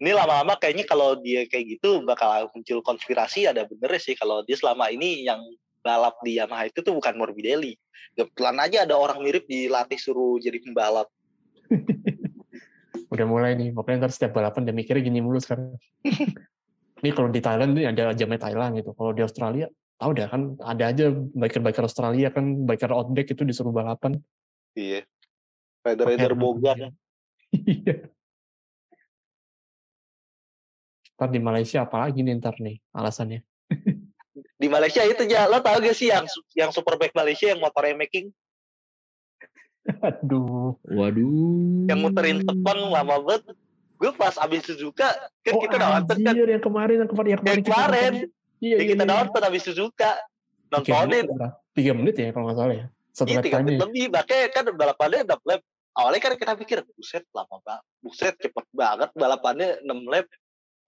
[0.00, 4.56] ini lama-lama kayaknya kalau dia kayak gitu bakal muncul konspirasi ada benernya sih kalau dia
[4.56, 5.42] selama ini yang
[5.80, 7.76] balap di Yamaha itu tuh bukan Morbidelli
[8.14, 11.08] kebetulan aja ada orang mirip dilatih suruh jadi pembalap
[13.10, 15.74] Udah mulai nih, pokoknya ntar setiap balapan dia mikirnya gini mulu sekarang.
[17.00, 18.94] Ini kalau di Thailand nih ada jamnya Thailand gitu.
[18.94, 19.66] Kalau di Australia,
[19.98, 24.20] tahu dah kan ada aja biker-biker Australia kan biker outback itu disuruh balapan.
[24.78, 25.02] Iya.
[25.82, 26.78] Rider-rider bogan.
[27.50, 28.06] Iya.
[31.18, 33.42] Ntar di Malaysia apalagi nih ntar nih alasannya.
[34.60, 38.28] Di Malaysia itu ya, lo tau gak sih yang yang superbike Malaysia yang motornya making,
[40.08, 40.76] Aduh.
[40.84, 41.88] Waduh.
[41.88, 43.56] yang muterin tepang lama banget.
[44.00, 45.12] Gue pas abis Suzuka,
[45.44, 47.52] kan Oh, kita nonton kan, yang kemarin, yang kemarin, yang kemarin.
[47.52, 48.12] yang kita kemarin.
[48.60, 49.12] Iya, ya iya, kita iya.
[49.12, 50.10] nonton abis Suzuka,
[50.72, 51.24] nontonin?
[51.76, 52.86] Tiga menit ya kalau nggak salah ya.
[53.12, 55.60] Satu iya lap tiga menit lebih, makanya kan balapannya 6 lap.
[55.90, 60.26] Awalnya kan kita pikir, buset lama banget, buset cepet banget balapannya 6 lap.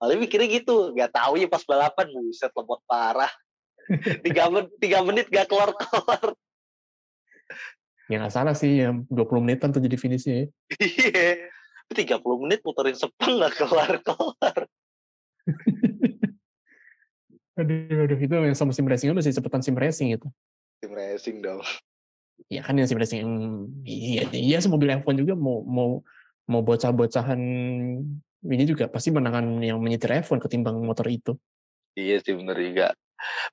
[0.01, 3.33] Awalnya mikirnya gitu, gak tahu ya pas balapan, buset lemot parah.
[4.27, 6.37] tiga, men tiga menit gak keluar-keluar.
[8.11, 10.47] Ya nggak salah sih, yang 20 menitan tuh jadi finishnya ya.
[10.79, 11.31] Iya.
[11.93, 14.59] 30 menit muterin sepang gak keluar-keluar.
[17.53, 20.25] Aduh, aduh, itu yang sama sim racing masih cepetan sim racing itu.
[20.81, 21.61] Tim racing dong.
[22.49, 23.21] Ya kan yang sim racing,
[23.85, 26.01] iya, iya semua mobil F1 juga mau mau
[26.49, 27.41] mau bocah-bocahan
[28.43, 31.37] ini juga pasti menangan yang menyetir F1 ketimbang motor itu.
[31.93, 32.97] Iya sih bener juga.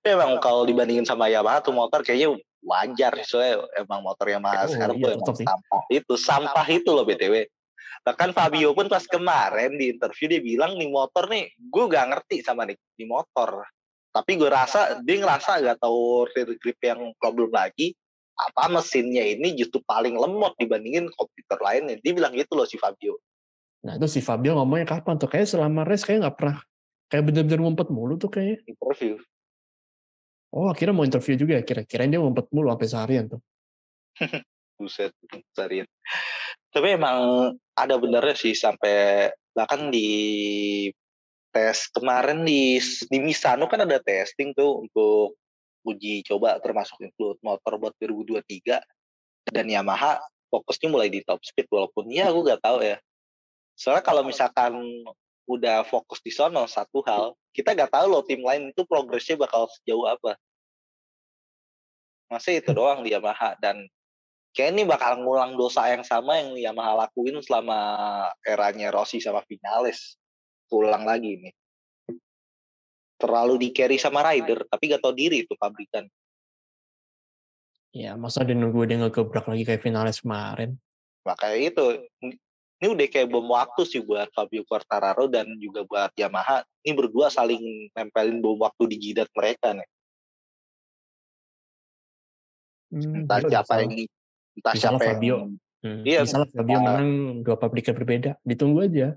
[0.02, 3.28] Memang kalau dibandingin sama Yamaha tuh motor kayaknya wajar sih.
[3.28, 7.48] Soalnya emang motor Yamaha Oh, sekarang iya, tuh sampah itu sampah itu loh btw
[8.04, 12.42] bahkan Fabio pun pas kemarin di interview dia bilang nih motor nih gue gak ngerti
[12.44, 13.68] sama nih di motor.
[14.10, 17.94] Tapi gue rasa dia ngerasa gak tahu rear grip yang problem lagi
[18.40, 22.00] apa mesinnya ini justru paling lemot dibandingin komputer lainnya.
[22.00, 23.20] Dia bilang gitu loh si Fabio.
[23.84, 25.28] Nah itu si Fabio ngomongnya kapan tuh?
[25.28, 26.58] Kayaknya selama race kayak nggak pernah
[27.12, 28.64] kayak bener-bener ngumpet mulu tuh kayaknya.
[28.64, 29.20] interview
[30.50, 33.42] Oh akhirnya mau interview juga ya kira-kira dia ngumpet mulu sampai seharian tuh.
[34.80, 35.12] buset
[35.54, 35.84] cariin
[36.72, 40.08] tapi emang ada benernya sih sampai bahkan di
[41.52, 42.80] tes kemarin di
[43.12, 45.36] di Misano kan ada testing tuh untuk
[45.84, 48.80] uji coba termasuk include motor buat 2023
[49.52, 52.98] dan Yamaha fokusnya mulai di top speed walaupun ya aku gak tahu ya
[53.74, 54.78] soalnya kalau misalkan
[55.50, 59.68] udah fokus di sono satu hal kita gak tahu loh tim lain itu progresnya bakal
[59.70, 60.38] sejauh apa.
[62.30, 63.90] Masih itu doang di Yamaha dan
[64.54, 67.80] kayak ini bakal ngulang dosa yang sama yang Yamaha lakuin selama
[68.46, 70.18] eranya Rossi sama Vinales.
[70.70, 71.54] Pulang lagi nih
[73.20, 76.08] terlalu di carry sama rider tapi gak tau diri itu pabrikan.
[77.92, 80.80] Ya masa dia nunggu dia ngegebrak lagi kayak finalis kemarin.
[81.20, 81.86] makanya itu
[82.80, 87.28] ini udah kayak bom waktu sih buat Fabio Quartararo dan juga buat Yamaha ini berdua
[87.28, 89.88] saling nempelin bom waktu di jidat mereka nih
[92.90, 94.08] Hmm, entah iya, siapa bisa yang lah.
[94.58, 95.38] entah siapa lah yang Fabio.
[95.80, 96.84] Hmm, Iya, bisa lah Fabio nah.
[96.84, 97.10] menang
[97.46, 98.32] dua pabrikan berbeda.
[98.42, 99.08] Ditunggu aja.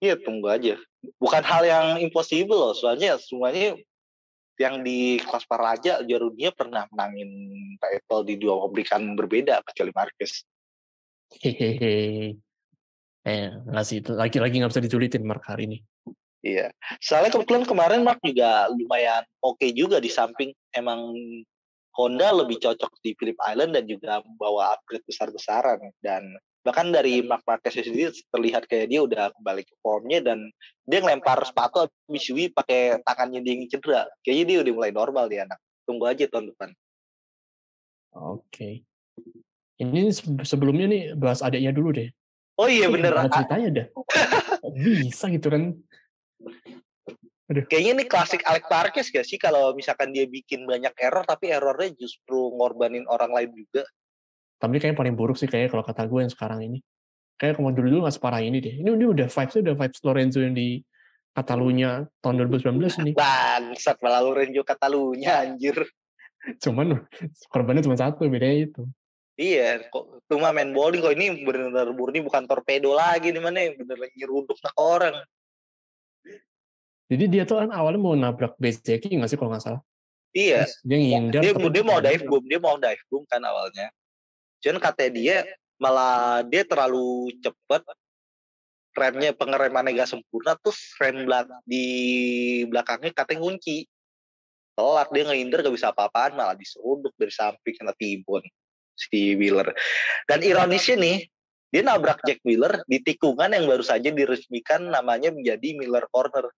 [0.00, 0.80] Iya tunggu aja.
[1.20, 2.72] Bukan hal yang impossible loh.
[2.72, 3.76] Soalnya semuanya
[4.56, 7.28] yang di kelas para raja juara dunia pernah menangin
[7.80, 10.44] title di dua pabrikan berbeda kecuali Marquez.
[11.40, 12.40] Hehehe.
[13.26, 14.00] Eh, nggak sih.
[14.00, 15.78] itu Lagi-lagi nggak bisa dijulitin Mark hari ini.
[16.40, 16.72] Iya.
[17.04, 21.12] Soalnya kebetulan kemarin Mark juga lumayan oke juga di samping emang
[21.92, 26.24] Honda lebih cocok di Phillip Island dan juga membawa upgrade besar-besaran dan
[26.64, 30.48] bahkan dari Mark Marquez sendiri terlihat kayak dia udah kembali ke formnya dan
[30.88, 34.08] dia ngelempar sepatu habis Yui pakai tangannya dia yang cedera.
[34.24, 35.60] Kayaknya dia udah mulai normal dia anak.
[35.84, 36.70] Tunggu aja tahun depan.
[38.16, 38.84] Oke.
[39.80, 42.08] Ini se- sebelumnya nih bahas adiknya dulu deh.
[42.60, 43.16] Oh iya bener.
[43.16, 43.86] Gimana ceritanya dah.
[44.76, 45.62] Bisa gitu kan?
[47.50, 51.96] Kayaknya ini klasik Alex Marquez gak sih kalau misalkan dia bikin banyak error tapi errornya
[51.96, 53.82] justru ngorbanin orang lain juga.
[54.60, 56.78] Tapi kayaknya paling buruk sih kayak kalau kata gue yang sekarang ini.
[57.40, 58.74] Kayak kalau dulu dulu nggak separah ini deh.
[58.84, 60.84] Ini, ini udah vibes udah vibes Lorenzo yang di
[61.32, 63.14] Catalunya tahun 2019 nih.
[63.16, 65.80] Bangsat malah Lorenzo Catalunya anjir.
[66.60, 67.08] Cuman
[67.48, 68.82] korbannya cuma satu, bedanya itu.
[69.40, 73.98] Iya, kok cuma main bowling kok ini benar-benar murni bukan torpedo lagi nih mana bener
[73.98, 75.18] lagi nyeruduk nak orang.
[77.10, 79.82] Jadi dia tuh kan awalnya mau nabrak Bezeki nggak sih kalau nggak salah.
[80.30, 81.42] Iya, Terus dia ngindar.
[81.42, 83.90] dia, dia mau dive boom, dia mau dive boom kan awalnya.
[84.62, 85.36] Cuman katanya dia
[85.82, 87.82] malah dia terlalu cepet
[88.94, 91.86] remnya pengeremannya gak sempurna terus rem belak di
[92.68, 93.86] belakangnya katanya kunci
[94.76, 98.44] telat dia ngehindar gak bisa apa-apaan malah diseruduk dari samping kena tibon
[99.00, 99.72] si Wheeler
[100.28, 101.24] dan ironisnya nih
[101.70, 106.52] dia nabrak Jack Wheeler di tikungan yang baru saja diresmikan namanya menjadi Miller Corner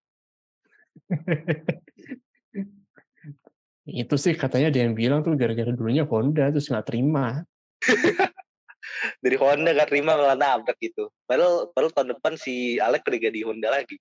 [4.03, 7.43] itu sih katanya dia yang bilang tuh gara-gara dulunya Honda terus nggak terima.
[9.23, 13.35] dari Honda gak terima malah nabrak gitu padahal padahal tahun depan si Alex udah gak
[13.35, 13.99] di Honda lagi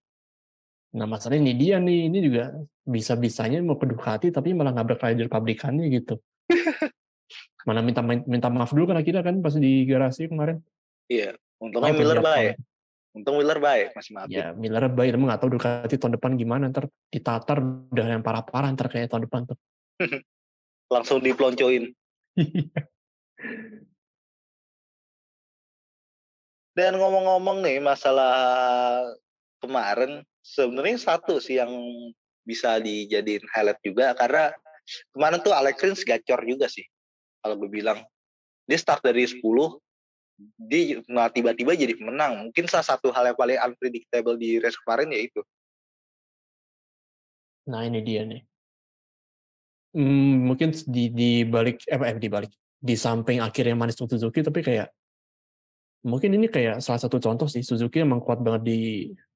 [0.91, 2.51] Nah masalahnya ini dia nih, ini juga
[2.83, 6.19] bisa-bisanya mau ke Ducati tapi malah nabrak rider pabrikannya gitu.
[7.67, 10.59] Mana minta minta maaf dulu kan akhirnya kan pas di garasi kemarin.
[11.11, 12.55] iya untungnya tuh Miller baik.
[13.11, 16.71] Untung Miller baik masih maafin Ya Miller baik, emang nggak tahu Ducati tahun depan gimana
[16.71, 17.59] ntar ditatar
[17.91, 19.57] udah yang parah-parah ntar kayak tahun depan tuh.
[20.93, 21.95] langsung diploncoin
[26.71, 29.03] Dan ngomong-ngomong nih masalah
[29.59, 31.69] kemarin sebenarnya satu sih yang
[32.47, 34.55] bisa dijadiin highlight juga karena
[35.11, 36.87] kemarin tuh Alex Rins gacor juga sih
[37.41, 37.99] kalau gue bilang
[38.65, 39.41] dia start dari 10
[40.57, 45.11] dia nah tiba-tiba jadi pemenang mungkin salah satu hal yang paling unpredictable di race kemarin
[45.13, 45.41] ya itu
[47.61, 48.41] Nah ini dia nih.
[49.93, 52.51] Hmm, mungkin di di balik eh, eh di balik
[52.81, 54.89] di samping akhirnya manis untuk Suzuki tapi kayak
[56.01, 58.77] mungkin ini kayak salah satu contoh sih Suzuki emang kuat banget di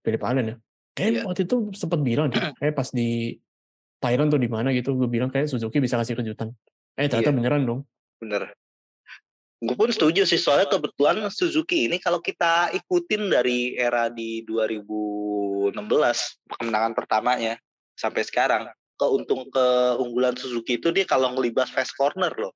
[0.02, 0.56] Phillip Island ya.
[0.96, 1.22] Kayak Iya.
[1.28, 3.36] waktu itu sempat bilang deh, kayak pas di
[4.02, 6.50] Thailand tuh di mana gitu, gue bilang kayak Suzuki bisa kasih kejutan.
[6.98, 7.38] Eh ternyata Iya.
[7.38, 7.80] beneran dong.
[8.21, 8.51] Bener
[9.65, 15.73] gue pun setuju sih soalnya kebetulan Suzuki ini kalau kita ikutin dari era di 2016
[16.60, 17.56] kemenangan pertamanya
[17.95, 18.63] sampai sekarang
[18.99, 22.54] keuntung keunggulan Suzuki itu dia kalau ngelibas fast corner loh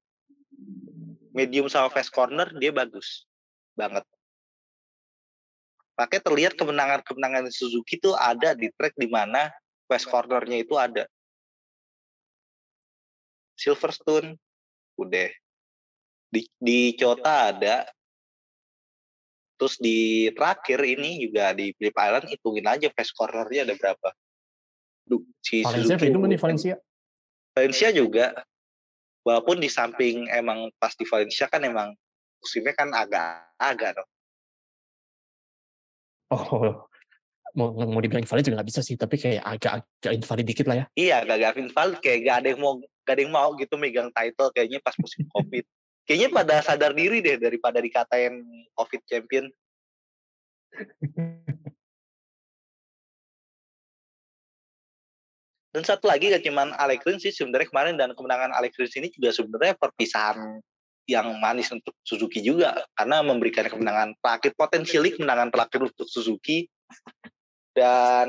[1.33, 3.23] medium sama fast corner dia bagus
[3.77, 4.03] banget.
[5.95, 9.51] Makanya terlihat kemenangan-kemenangan Suzuki itu ada di track di mana
[9.87, 11.07] fast cornernya itu ada.
[13.59, 14.39] Silverstone
[14.95, 15.27] udah
[16.29, 17.85] di di Kyoto ada.
[19.59, 24.09] Terus di terakhir ini juga di Phillip Island hitungin aja fast cornernya ada berapa.
[25.03, 26.75] Duh, si Valencia Suzuki, itu nih Valencia?
[27.51, 28.25] Valencia juga.
[29.27, 31.91] Walaupun di samping emang pas di Valencia kan emang
[32.39, 34.09] musimnya kan agak-agak dong.
[36.29, 36.87] Oh
[37.57, 40.77] mau mau dibilang invalid juga nggak bisa sih tapi kayak agak agak invalid dikit lah
[40.77, 40.85] ya.
[40.93, 44.09] Iya agak agak invalid kayak gak ada yang mau gak ada yang mau gitu megang
[44.13, 45.65] title kayaknya pas musim covid
[46.09, 48.41] kayaknya pada sadar diri deh daripada dikatain
[48.73, 49.45] covid champion.
[55.69, 59.13] Dan satu lagi gak cuman Alex Rins sih sebenarnya kemarin dan kemenangan Alex Rins ini
[59.13, 60.57] juga sebenarnya perpisahan
[61.05, 66.65] yang manis untuk Suzuki juga karena memberikan kemenangan terakhir potensial kemenangan terakhir untuk Suzuki
[67.79, 68.27] dan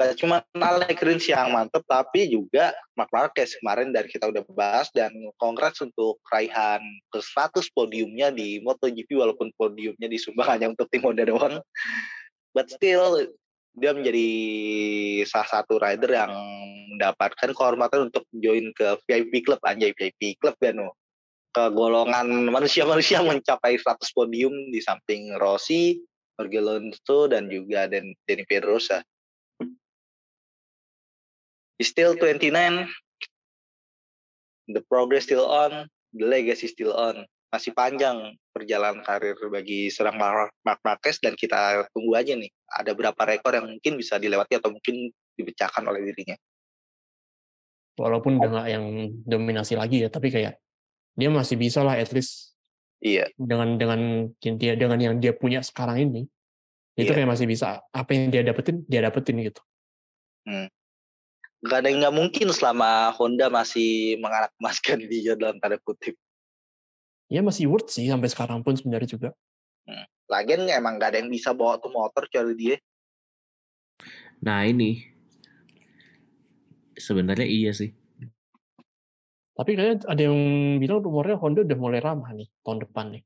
[0.00, 4.88] nggak cuma Alex Rins yang mantep tapi juga Mark Marquez kemarin dari kita udah bahas.
[4.96, 6.80] Dan congrats untuk raihan
[7.12, 11.60] ke 100 podiumnya di MotoGP walaupun podiumnya disumbang hanya untuk tim Honda doang.
[12.56, 13.28] But still
[13.76, 14.28] dia menjadi
[15.28, 16.32] salah satu rider yang
[16.96, 19.60] mendapatkan kehormatan untuk join ke VIP Club.
[19.68, 20.80] Anjay VIP Club kan
[21.52, 26.00] ke golongan manusia-manusia mencapai 100 podium di samping Rossi
[26.38, 29.02] Jorge Alonso dan juga Dan Danny Pedrosa.
[31.82, 32.86] He's still 29.
[34.70, 35.90] The progress still on.
[36.14, 37.26] The legacy still on.
[37.50, 42.50] Masih panjang perjalanan karir bagi serang Mark Marquez dan kita tunggu aja nih.
[42.70, 46.36] Ada berapa rekor yang mungkin bisa dilewati atau mungkin dipecahkan oleh dirinya.
[47.98, 48.84] Walaupun udah nggak yang
[49.26, 50.54] dominasi lagi ya, tapi kayak
[51.18, 52.57] dia masih bisa lah at least
[52.98, 53.30] Iya.
[53.38, 54.00] Dengan dengan
[54.38, 56.22] dia dengan yang dia punya sekarang ini,
[56.98, 57.16] itu iya.
[57.22, 59.62] kayak masih bisa apa yang dia dapetin dia dapetin gitu.
[60.42, 60.66] Hmm.
[61.62, 66.18] Gak ada yang nggak mungkin selama Honda masih menganak emaskan dia dalam tanda kutip.
[67.30, 69.30] Ya masih worth sih sampai sekarang pun sebenarnya juga.
[69.86, 70.06] Hmm.
[70.28, 72.76] Lagian emang gak ada yang bisa bawa tuh motor kecuali dia.
[74.42, 75.02] Nah ini
[76.98, 77.94] sebenarnya iya sih.
[79.58, 80.38] Tapi kayaknya ada yang
[80.78, 83.22] bilang rumornya Honda udah mulai ramah nih tahun depan nih.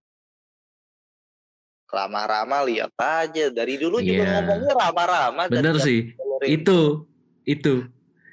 [1.92, 3.52] Ramah-ramah lihat aja.
[3.52, 4.08] Dari dulu yeah.
[4.08, 5.44] juga ngomongnya ramah-ramah.
[5.52, 6.16] Bener sih.
[6.48, 7.04] Itu.
[7.44, 7.84] Itu.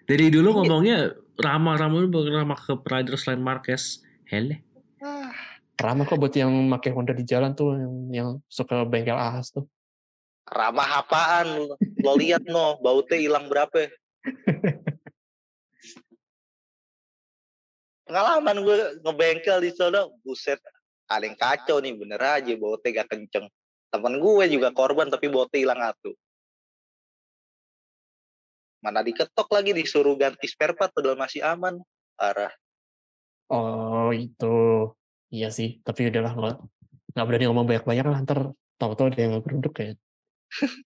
[0.08, 0.56] Dari dulu iya.
[0.64, 0.98] ngomongnya
[1.36, 4.00] ramah-ramah ramah ke Rider selain Marquez.
[4.32, 4.64] Hele.
[5.04, 5.36] Ah.
[5.76, 7.76] Ramah kok buat yang pakai Honda di jalan tuh.
[7.76, 9.68] Yang, yang suka bengkel ahas tuh.
[10.48, 11.68] Ramah apaan?
[12.00, 12.80] Lo lihat no.
[12.80, 13.92] Bautnya hilang berapa
[18.10, 20.58] pengalaman gue ngebengkel di sana buset
[21.06, 23.45] ada yang kacau nih bener aja bawa tega kenceng.
[23.89, 26.13] Temen gue juga korban tapi bawa hilang atuh
[28.80, 31.80] mana diketok lagi disuruh ganti spare part padahal masih aman.
[32.15, 32.52] Parah.
[33.52, 34.91] Oh itu.
[35.30, 36.58] Iya sih tapi udahlah nggak
[37.13, 38.39] nggak berani ngomong banyak-banyak lah ntar
[38.82, 39.98] tahu-tahu dia nggak berunduk kayak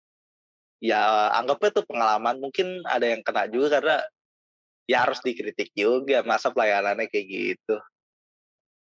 [0.92, 4.04] ya anggapnya tuh pengalaman mungkin ada yang kena juga karena
[4.90, 7.76] ya harus dikritik juga masa pelayanannya kayak gitu.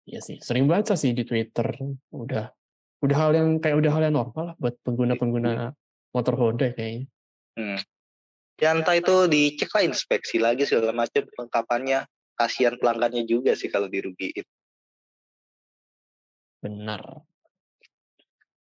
[0.10, 1.70] Iya sih sering baca sih di Twitter.
[2.10, 2.50] Udah
[3.00, 5.68] udah hal yang kayak udah hal yang normal lah buat pengguna-pengguna iya.
[6.12, 7.08] motor Honda kayaknya.
[7.60, 7.80] Hmm.
[8.60, 13.88] ya entah itu dicek lah inspeksi lagi segala macam pelengkapannya kasihan pelanggannya juga sih kalau
[13.88, 14.44] dirugiin.
[16.60, 17.24] Benar.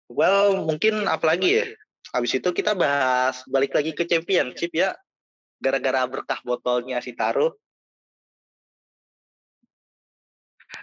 [0.09, 1.67] Well mungkin apalagi ya?
[2.17, 4.97] Habis itu kita bahas balik lagi ke championship ya
[5.59, 7.57] gara-gara berkah botolnya si Taro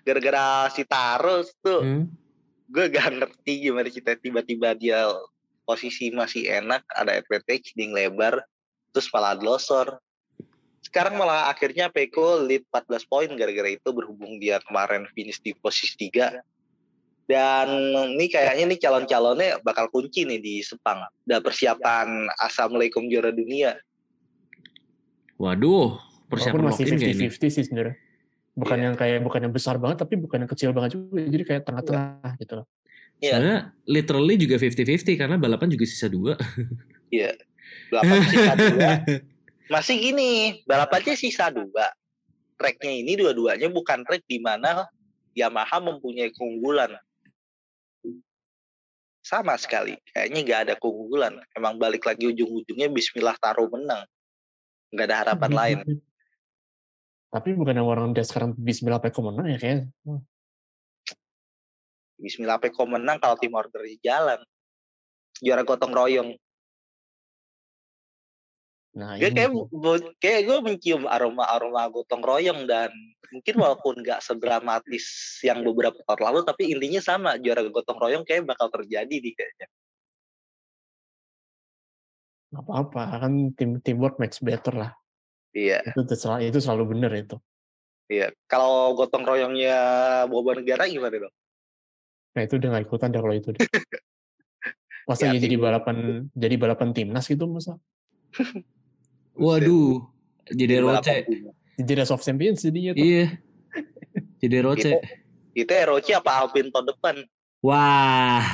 [0.04, 2.06] gara-gara si Taro tuh hmm?
[2.72, 5.08] gue gak ngerti gimana kita tiba-tiba dia
[5.68, 8.40] posisi masih enak ada advantage ding lebar
[8.96, 10.00] terus malah losor
[10.82, 16.10] sekarang malah akhirnya Peko lead 14 poin gara-gara itu berhubung dia kemarin finish di posisi
[16.10, 16.42] 3
[17.30, 17.70] dan
[18.18, 21.00] ini kayaknya nih calon-calonnya bakal kunci nih di Sepang.
[21.24, 23.80] Udah persiapan Assalamualaikum juara dunia.
[25.42, 25.98] Waduh,
[26.30, 27.98] persiapan masih 50-50 sih sebenarnya.
[28.54, 28.86] Bukan yeah.
[28.86, 31.26] yang kayak bukan yang besar banget tapi bukan yang kecil banget juga.
[31.26, 32.34] Jadi kayak tengah-tengah yeah.
[32.38, 32.68] gitu loh.
[33.18, 33.34] Yeah.
[33.34, 36.38] Sebenarnya literally juga 50-50 karena balapan juga sisa dua.
[37.12, 37.36] Iya.
[37.92, 38.92] Balapan sisa dua.
[39.68, 41.92] Masih gini, balapannya sisa dua.
[42.56, 44.88] Tracknya ini dua-duanya bukan track di mana
[45.36, 46.96] Yamaha mempunyai keunggulan.
[49.20, 50.00] Sama sekali.
[50.16, 51.36] Kayaknya nggak ada keunggulan.
[51.52, 54.08] Emang balik lagi ujung-ujungnya Bismillah taruh menang
[54.92, 55.78] nggak ada harapan lain.
[57.32, 59.88] Tapi bukan yang orang dia sekarang Bismillah Peko menang ya kayaknya.
[62.20, 64.44] Bismillah Peko menang kalau tim order jalan.
[65.40, 66.36] Juara gotong royong.
[68.92, 69.56] Nah, Gue kayak
[70.20, 72.92] kayak gue mencium aroma aroma gotong royong dan
[73.32, 78.44] mungkin walaupun nggak sedramatis yang beberapa tahun lalu tapi intinya sama juara gotong royong kayak
[78.44, 79.68] bakal terjadi nih kayaknya.
[82.52, 84.92] Nggak apa-apa kan tim teamwork makes better lah.
[85.52, 87.38] Iya Itu selalu itu selalu bener itu.
[88.12, 88.28] iya.
[88.48, 89.76] Kalau gotong royongnya
[90.28, 91.36] boba negara gimana dong?
[92.36, 93.50] Nah itu udah nggak ikutan dah kalau itu.
[93.56, 93.60] deh.
[95.10, 97.80] Masa Ya, ya, jadi balapan jadi balapan timnas gitu masa?
[99.36, 100.06] Waduh,
[100.52, 101.26] jadi roce.
[101.80, 103.02] Jadi of Champions jadinya tuh.
[103.02, 103.26] Iya.
[104.44, 104.92] Jadi roce.
[105.52, 107.16] Itu ROC apa Alpin tahun depan?
[107.60, 108.48] Wah,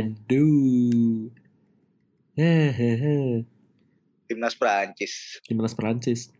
[0.00, 1.28] aduh.
[2.32, 3.44] Hehehe.
[4.28, 5.40] Timnas Prancis.
[5.44, 6.32] Timnas Prancis.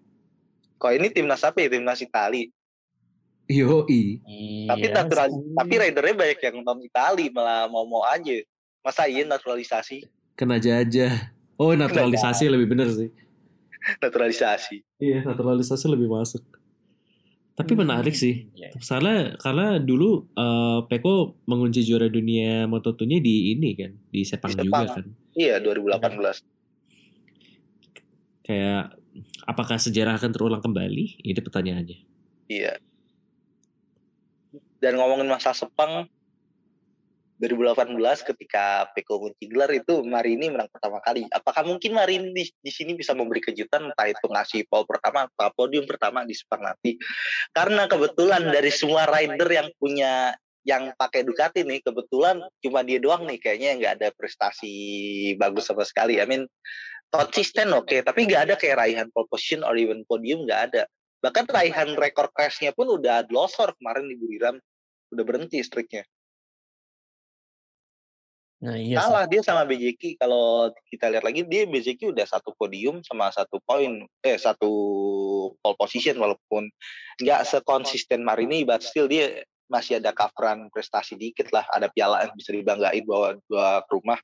[0.80, 1.68] Kok ini timnas apa ya?
[1.68, 2.48] Timnas Itali.
[3.52, 4.22] Yoi.
[4.70, 5.52] Tapi Iya natural, sih.
[5.52, 8.40] tapi ridernya banyak yang non Itali malah mau-mau aja.
[8.80, 10.08] Masa iya naturalisasi?
[10.34, 11.34] Kena jajah.
[11.60, 13.12] Oh, naturalisasi lebih bener sih.
[14.00, 14.82] Naturalisasi.
[14.98, 16.42] Iya, naturalisasi lebih masuk.
[17.52, 18.48] Tapi menarik sih.
[18.56, 18.72] Iya.
[18.80, 24.64] Karena karena dulu eh, Peko mengunci juara dunia Moto2-nya di ini kan, di Sepang, Di
[24.64, 24.96] juga Sepang.
[24.96, 25.06] kan.
[25.36, 26.40] Iya 2018.
[28.42, 28.96] Kayak
[29.44, 31.20] apakah sejarah akan terulang kembali?
[31.20, 31.98] Itu pertanyaannya.
[32.48, 32.80] Iya.
[34.80, 36.08] Dan ngomongin masa Sepang
[37.42, 41.26] 2018 ketika Peko kunci gelar itu Marini menang pertama kali.
[41.26, 45.50] Apakah mungkin Marini di, di sini bisa memberi kejutan entah itu ngasih pole pertama atau
[45.50, 46.94] podium pertama di Sepang nanti.
[47.50, 53.26] Karena kebetulan dari semua rider yang punya yang pakai Ducati nih kebetulan cuma dia doang
[53.26, 54.74] nih kayaknya nggak ada prestasi
[55.34, 56.22] bagus sama sekali.
[56.22, 56.46] I mean
[57.10, 60.82] konsisten oke, tapi nggak ada kayak raihan pole position or even podium nggak ada.
[61.18, 64.62] Bahkan raihan rekor crash-nya pun udah losor kemarin di Buriram.
[65.10, 66.06] Udah berhenti streaknya.
[68.62, 69.10] Nah iya sih.
[69.10, 70.22] Kalah dia sama BJK.
[70.22, 74.70] Kalau kita lihat lagi dia BJK udah satu podium sama satu poin, eh satu
[75.58, 76.70] pole position walaupun
[77.18, 81.66] nggak sekonsisten Marini, but still dia masih ada coveran prestasi dikit lah.
[81.74, 84.22] Ada piala yang bisa dibanggain bawa dua ke rumah.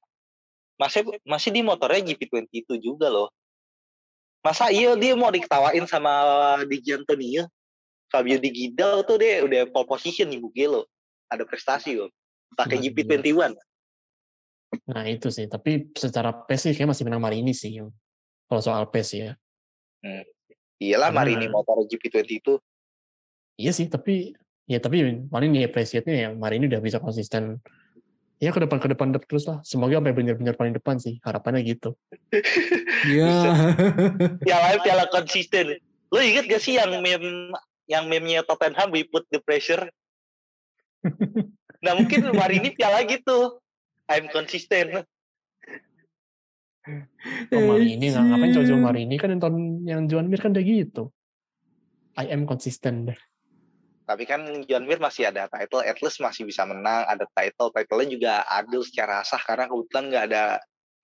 [0.78, 3.34] Masih masih di motornya GP20 itu juga loh.
[4.46, 7.50] Masa iya dia mau diketawain sama Di Antonio?
[8.08, 10.86] Fabio Di Gidal tuh dia udah pole position di Mugello.
[11.26, 12.08] Ada prestasi loh.
[12.54, 13.67] Pakai Nah, GP21.
[14.88, 15.48] Nah itu sih.
[15.48, 17.80] Tapi secara pace sih kayak masih menang Marini sih.
[18.48, 19.32] Kalau soal pace ya.
[20.78, 22.54] Iyalah Karena- Marini motor GP20 itu
[23.58, 23.90] Iya sih.
[23.90, 24.32] Tapi
[24.68, 27.58] ya tapi paling nih appreciate-nya yang Marini udah bisa konsisten.
[28.38, 29.58] Ya ke depan ke depan terus lah.
[29.66, 31.18] Semoga sampai benar-benar paling depan sih.
[31.26, 31.98] Harapannya gitu.
[33.02, 33.66] Iya.
[34.38, 35.74] piala piala konsisten.
[36.14, 37.50] Lo inget gak sih yang meme
[37.88, 39.88] yang meme-nya Tottenham we put the pressure?
[41.78, 43.62] Nah mungkin Marini piala gitu.
[44.08, 44.90] I'm consistent.
[47.52, 51.12] Oh, Marini nggak ngapain jauh-jauh Marini kan yang tahun yang Juan Mir kan udah gitu.
[52.16, 53.12] I am consistent.
[54.08, 58.08] Tapi kan John Mir masih ada title, at least masih bisa menang, ada title, title-nya
[58.08, 60.42] juga adil secara sah karena kebetulan nggak ada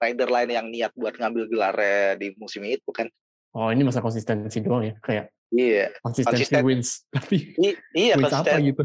[0.00, 3.12] rider lain yang niat buat ngambil gelarnya di musim itu kan.
[3.52, 4.94] Oh ini masa konsistensi doang ya.
[5.04, 6.64] Kayak Iya, konsistensi Konsisten.
[6.64, 6.88] wins.
[7.14, 8.82] Tapi I- iya wins apa konsisten, gitu.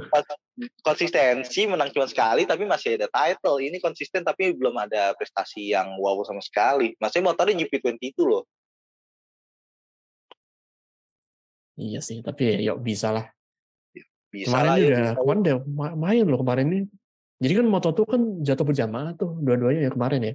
[0.84, 3.64] Konsistensi menang cuma sekali tapi masih ada title.
[3.64, 6.96] Ini konsisten tapi belum ada prestasi yang wow sama sekali.
[7.00, 8.44] Maksudnya motornya GP20 itu loh.
[11.80, 12.20] Iya sih.
[12.20, 13.26] Tapi ya yuk bisa lah.
[14.30, 14.88] Bisa kemarin lah ya.
[14.88, 16.80] udah kemarin udah ma- main loh kemarin ini.
[17.40, 20.34] Jadi kan Moto2 kan jatuh berjamaah tuh dua-duanya ya kemarin ya.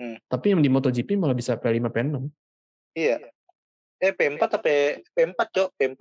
[0.00, 0.16] Hmm.
[0.28, 2.16] Tapi yang di MotoGP malah bisa P5 P6.
[2.96, 3.16] Iya.
[4.00, 4.60] Eh P4 apa
[5.12, 6.00] P4 cok P4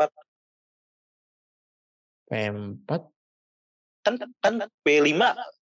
[2.25, 3.14] P4
[4.05, 4.53] kan kan
[4.85, 5.17] P5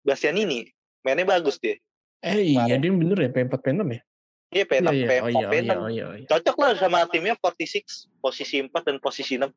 [0.07, 0.71] Bastian ini
[1.03, 1.75] mainnya bagus dia.
[2.19, 4.01] eh iya dia bener ya P4 P6 ya.
[4.49, 5.07] Iya P6 Iya, iya.
[5.07, 5.67] P4 Oh iya, oh P6.
[5.67, 6.27] iya, oh iya, oh iya.
[6.27, 9.51] Cocok lah sama timnya 46 posisi 4 dan posisi 6.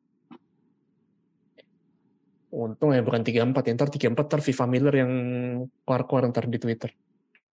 [2.52, 3.32] Untung ya bukan 34
[3.64, 3.72] ya.
[3.72, 5.12] Ntar 34 ntar Viva Miller yang
[5.82, 6.90] keluar-keluar ntar di Twitter.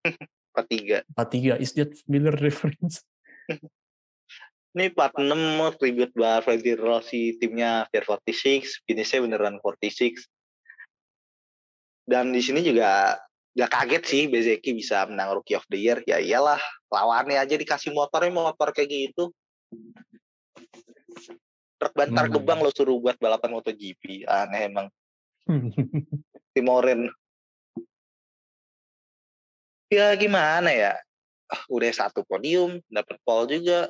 [0.58, 1.06] 43.
[1.14, 3.06] 43 is that Miller reference?
[4.76, 10.28] Ini 46 tribute buat Valentino Rossi timnya Tier 46, finishnya beneran 46.
[12.08, 13.20] Dan di sini juga
[13.52, 16.00] gak kaget sih Bezeki bisa menang Rookie of the Year.
[16.08, 16.56] Ya iyalah,
[16.88, 19.28] lawannya aja dikasih motornya motor kayak gitu.
[21.78, 22.40] Truk bantar Hmm.
[22.40, 24.24] gebang lo suruh buat balapan MotoGP.
[24.24, 24.88] Aneh emang.
[26.56, 27.12] Timoren.
[29.92, 30.96] Ya gimana ya?
[31.48, 33.88] Ah, Udah satu podium, dapat pole juga.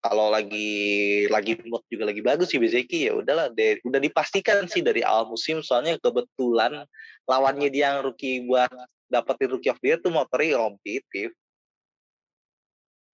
[0.00, 4.84] Kalau lagi lagi mood juga lagi bagus sih Bezeki ya udahlah deh udah dipastikan sih
[4.84, 5.60] dari awal musim.
[5.64, 6.84] Soalnya kebetulan
[7.26, 8.70] lawannya dia yang rookie buat
[9.10, 11.34] dapetin rookie of the year tuh motornya kompetitif.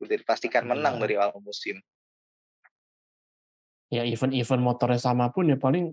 [0.03, 1.03] Udah dipastikan menang Iya.
[1.07, 1.79] dari awal musim.
[3.93, 5.93] Ya event-event motornya sama pun ya paling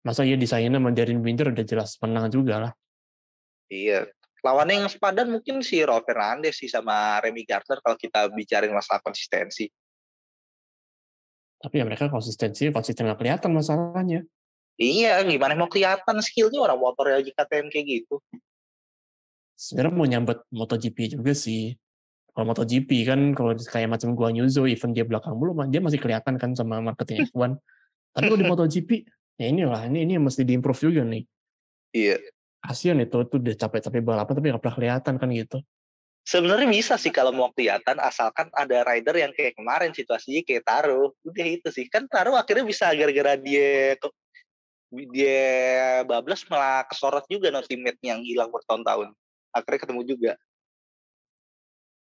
[0.00, 2.72] masa ya sama Darren Binder udah jelas menang juga lah.
[3.68, 4.08] iya.
[4.40, 9.04] Lawannya yang sepadan mungkin si Raul Fernandez sih sama Remy Gardner kalau kita bicarain masalah
[9.04, 9.68] konsistensi
[11.60, 14.24] Tapi ya mereka konsistensi, konsisten nggak kelihatan masalahnya.
[14.80, 18.16] iya gimana mau kelihatan skillnya orang motornya aja KTM kayak gitu
[19.60, 21.76] Sebenarnya mau nyambet MotoGP juga sih.
[22.32, 26.40] Kalau MotoGP kan kalau kayak macam gua Nyuzo, event dia belakang mulu, dia masih kelihatan
[26.40, 27.60] kan sama marketing F1.
[28.16, 28.90] Tapi kalau di MotoGP,
[29.36, 31.28] ya inilah, ini ini yang mesti diimprove juga nih.
[31.92, 32.16] iya
[32.64, 35.58] Kasian itu, tuh udah capek-capek balapan tapi nggak pernah kelihatan kan gitu.
[36.30, 41.18] Sebenarnya bisa sih kalau mau kelihatan asalkan ada rider yang kayak kemarin situasinya kayak Taro.
[41.26, 41.90] Udah itu sih.
[41.90, 43.98] Kan Taro akhirnya bisa gara-gara dia
[45.10, 45.42] dia
[46.06, 49.10] bablas malah kesorot juga no teammate yang hilang bertahun-tahun.
[49.50, 50.32] Akhirnya ketemu juga.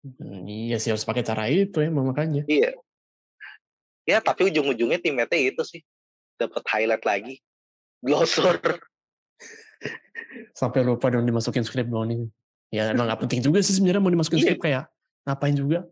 [0.07, 2.47] Hmm, iya sih harus pakai cara itu ya makanya.
[2.47, 2.79] Iya.
[4.07, 5.83] Ya tapi ujung-ujungnya teammate itu sih
[6.39, 7.35] dapat highlight lagi.
[7.99, 8.63] Glosor.
[10.55, 12.23] Sampai lupa dong dimasukin dong nih.
[12.73, 14.47] Ya emang nggak penting juga sih sebenarnya mau dimasukin Iya.
[14.57, 14.85] skrip kayak
[15.29, 15.85] ngapain juga.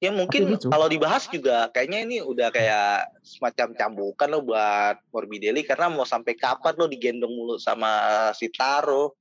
[0.00, 0.72] Ya mungkin lucu.
[0.72, 6.32] kalau dibahas juga kayaknya ini udah kayak semacam cambukan lo buat Morbidelli karena mau sampai
[6.40, 9.12] kapan lo digendong mulu sama si Taro.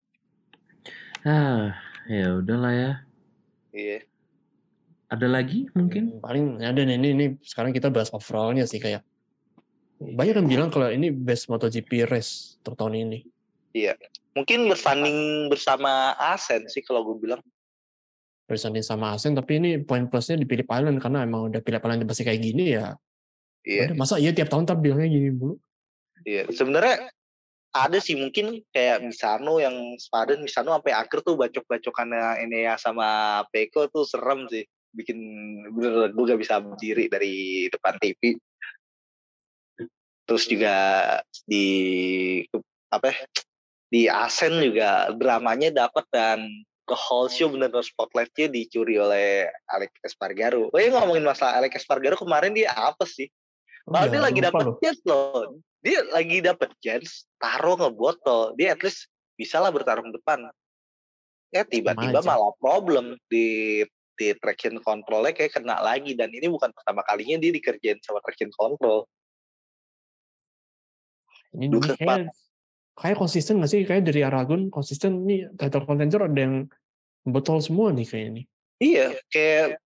[1.28, 1.76] Ah,
[2.08, 2.92] ya udahlah ya.
[3.76, 4.08] Iya.
[5.12, 6.16] Ada lagi mungkin?
[6.16, 9.04] Hmm, Paling ada nih, ini, ini sekarang kita bahas overallnya sih kayak.
[10.00, 13.28] Banyak yang bilang kalau ini best MotoGP race untuk tahun ini.
[14.40, 17.44] Mungkin bersanding bersama Asen sih kalau gue bilang.
[18.48, 22.24] Bersanding sama Asen, tapi ini poin plusnya dipilih Palen karena emang udah pilih Palen pasti
[22.24, 22.96] kayak gini ya.
[23.68, 23.92] Iya.
[24.00, 25.60] Masa iya tiap tahun tapi bilangnya gini mulu.
[26.24, 26.48] Iya.
[26.48, 27.12] Sebenarnya
[27.76, 33.92] ada sih mungkin kayak Misano yang sepadan Misano sampai akhir tuh bacok-bacokannya Enea sama Peko
[33.92, 34.64] tuh serem sih.
[34.96, 35.20] Bikin
[35.76, 38.40] bener gue gak bisa berdiri dari depan TV.
[40.26, 40.76] Terus juga
[41.46, 41.68] di
[42.90, 43.18] apa ya,
[43.90, 46.46] di Asen juga dramanya dapat dan
[46.90, 50.70] the whole show bener-bener spotlightnya dicuri oleh Alex Espargaro.
[50.70, 53.30] Oh ya ngomongin masalah Alex Espargaro kemarin dia apa sih?
[53.90, 55.58] Oh, Padahal iya, dia lagi dapat chance loh.
[55.80, 58.54] Dia lagi dapat chance, taruh ngebotol.
[58.58, 60.50] Dia at least bisa lah bertarung depan.
[61.50, 63.82] Ya tiba-tiba malah problem di
[64.20, 68.52] di traction controlnya kayak kena lagi dan ini bukan pertama kalinya dia dikerjain sama traction
[68.52, 69.08] control.
[71.56, 72.30] Ini kayak,
[73.00, 73.82] kayak konsisten nggak sih?
[73.88, 76.68] Kayak dari Aragon konsisten nih title contender ada yang
[77.24, 78.42] botol semua nih kayak ini.
[78.80, 79.80] Iya, kayak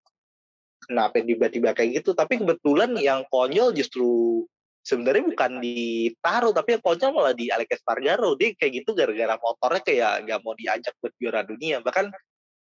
[0.84, 2.12] kenapa tiba-tiba kayak gitu?
[2.16, 4.44] Tapi kebetulan yang konyol justru
[4.84, 8.36] sebenarnya bukan ditaruh, tapi yang konyol malah di Alex Espargaro.
[8.36, 11.80] Dia kayak gitu gara-gara motornya kayak gak mau diajak buat juara dunia.
[11.80, 12.12] Bahkan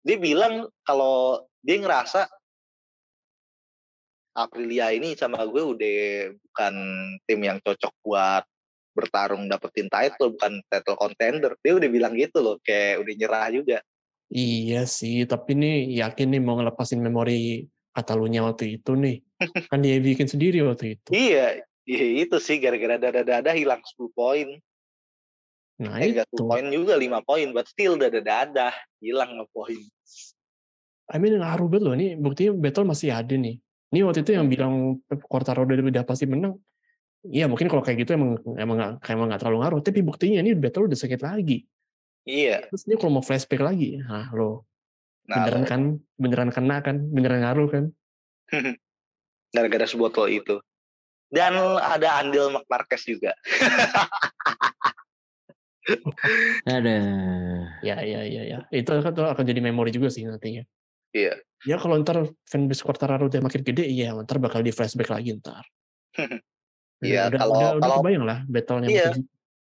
[0.05, 2.29] dia bilang kalau dia ngerasa
[4.39, 5.99] Aprilia ini sama gue udah
[6.31, 6.75] bukan
[7.27, 8.45] tim yang cocok buat
[8.99, 11.55] bertarung dapetin title, bukan title contender.
[11.63, 13.79] Dia udah bilang gitu loh, kayak udah nyerah juga.
[14.29, 17.65] Iya sih, tapi nih yakin nih mau ngelepasin memori
[17.99, 19.19] Catalunya waktu itu nih.
[19.71, 21.11] Kan dia bikin sendiri waktu itu.
[21.11, 24.49] Iya, iya itu sih gara-gara dada-dada hilang 10 poin.
[25.83, 26.23] Nah Eh, itu.
[26.23, 28.71] 10 poin juga 5 poin, but still dada-dada
[29.03, 29.79] hilang 5 poin.
[31.09, 31.95] I mean ngaruh banget loh.
[31.97, 33.57] Ini buktinya battle masih ada nih.
[33.89, 36.61] Ini waktu itu yang bilang Quartaro udah, udah pasti menang.
[37.29, 39.81] Iya mungkin kalau kayak gitu emang emang nggak emang nggak terlalu ngaruh.
[39.85, 41.69] Tapi buktinya ini battle udah sakit lagi.
[42.25, 42.69] Iya.
[42.73, 44.69] Terus ini kalau mau flashback lagi, nah lo
[45.29, 45.83] Nah, beneran kan,
[46.17, 47.85] beneran kena kan, beneran ngaruh kan.
[49.55, 50.57] gara-gara sebotol itu.
[51.29, 53.37] Dan ada andil Mark Marquez juga.
[56.69, 56.97] Ada.
[57.81, 58.59] Ya ya ya ya.
[58.69, 60.65] Itu kan tuh akan jadi memori juga sih nantinya.
[61.13, 61.37] Iya.
[61.65, 65.65] Ya kalau ntar fanbase Quartararo udah makin gede, iya ntar bakal di flashback lagi ntar.
[66.99, 69.09] Iya, udah, kalau- udah, kalau- kebayang lah battle-nya Iya.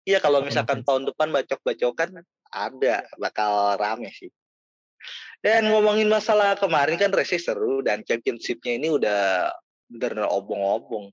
[0.05, 2.21] Iya kalau misalkan tahun depan bacok-bacokan
[2.53, 4.29] ada bakal rame sih.
[5.41, 9.49] Dan ngomongin masalah kemarin kan race seru dan championship-nya ini udah
[9.89, 11.09] bener-bener obong-obong.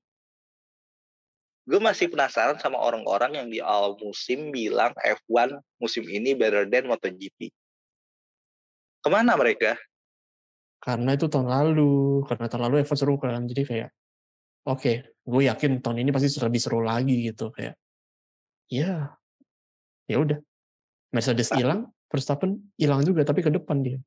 [1.63, 6.91] Gue masih penasaran sama orang-orang yang di awal musim bilang F1 musim ini better than
[6.91, 7.47] MotoGP.
[8.99, 9.79] Ke mana mereka?
[10.83, 13.89] Karena itu tahun lalu, karena tahun lalu F1 seru kan, jadi kayak,
[14.67, 17.77] oke, gue yakin tahun ini pasti lebih seru lagi gitu kayak,
[18.69, 19.15] ya,
[20.05, 20.39] ya udah,
[21.11, 23.99] Mercedes hilang, Verstappen hilang juga, tapi ke depan dia.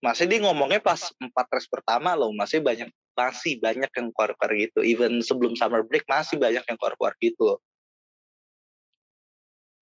[0.00, 4.80] Masih dia ngomongnya pas empat race pertama loh, masih banyak masih banyak yang keluar-keluar gitu.
[4.80, 7.60] Even sebelum summer break masih banyak yang keluar-keluar gitu.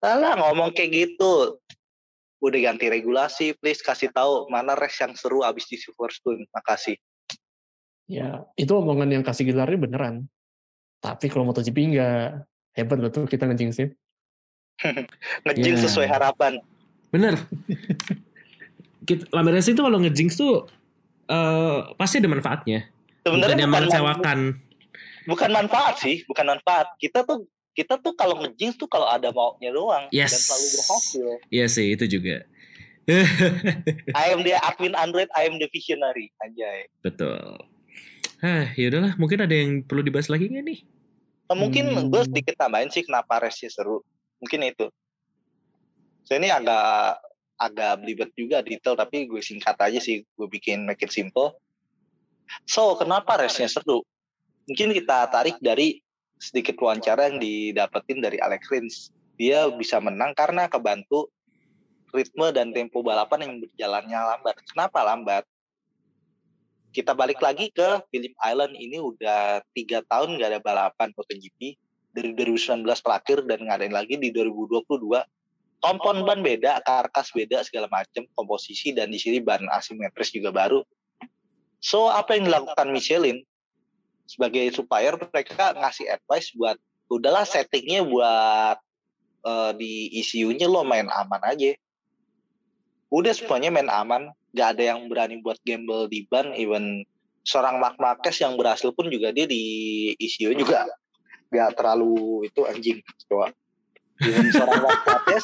[0.03, 1.55] Salah ngomong kayak gitu.
[2.39, 6.47] Udah ganti regulasi, please kasih tahu mana race yang seru abis di Silverstone.
[6.51, 6.99] Makasih.
[8.09, 10.25] Ya, itu omongan yang kasih gelarnya beneran.
[10.99, 12.41] Tapi kalau MotoGP nggak
[12.73, 13.87] hebat betul kita ngejing sih.
[15.45, 15.81] Ngejing Ya.
[15.85, 16.57] sesuai harapan.
[17.13, 17.37] Bener.
[19.31, 20.65] Racing tuh kalau ngejinx tuh
[21.29, 22.89] eh pasti ada manfaatnya.
[23.21, 24.39] Sebenarnya Bukan mengecewakan.
[25.29, 26.89] bukan manfaat sih, bukan manfaat.
[26.97, 27.45] Kita tuh
[27.77, 30.33] kita tuh kalau ngejing tuh kalau ada maunya doang Yes.
[30.33, 31.27] dan selalu berhasil.
[31.53, 32.41] Iya sih, itu juga.
[34.13, 36.29] I am the admin Android, I am the visionary.
[36.41, 36.89] Anjay.
[37.01, 37.57] Betul.
[38.39, 40.79] Hah, ya udahlah, mungkin ada yang perlu dibahas lagi nggak nih?
[41.51, 42.07] Nah, mungkin Hmm.
[42.07, 43.99] gue sedikit tambahin sih kenapa race seru.
[44.39, 44.87] Mungkin itu.
[46.23, 47.19] Saya ini agak
[47.59, 50.23] agak belibet juga detail tapi gue singkat aja sih.
[50.37, 51.59] Gue bikin make it simple.
[52.65, 54.01] So, kenapa race-nya seru?
[54.65, 56.01] Mungkin kita tarik dari
[56.39, 58.95] sedikit wawancara yang didapetin dari Alex Rins.
[59.35, 61.29] Dia bisa menang karena kebantu
[62.09, 64.55] ritme dan tempo balapan yang berjalannya lambat.
[64.69, 65.43] Kenapa lambat?
[66.89, 68.73] Kita balik lagi ke Phillip Island.
[68.73, 71.77] Ini udah tiga tahun nggak ada balapan MotoGP
[72.09, 74.89] dari 2019 terakhir dan ngadain lagi di 2022
[75.79, 80.81] kompon ban beda karkas beda segala macam komposisi dan di sini ban asimetris juga baru.
[81.79, 83.39] So apa yang dilakukan Michelin
[84.27, 86.75] sebagai supplier mereka ngasih advice buat
[87.07, 88.77] udahlah settingnya buat
[89.45, 91.77] eh, di ECU-nya lo main aman aja.
[93.13, 97.05] Udah semuanya main aman gak ada yang berani buat gamble di ban even
[97.45, 99.63] seorang Mark Marquez yang berhasil pun juga dia di
[100.17, 100.85] ECU juga
[101.49, 103.49] gak terlalu itu anjing coba.
[104.21, 105.43] Even seorang Mark Marquez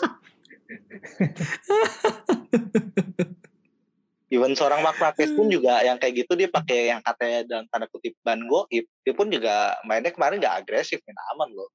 [4.34, 7.88] even seorang Mark Marquez pun juga yang kayak gitu dia pakai yang katanya dalam tanda
[7.88, 11.70] kutip ban goib dia pun juga mainnya kemarin gak agresif main aman loh.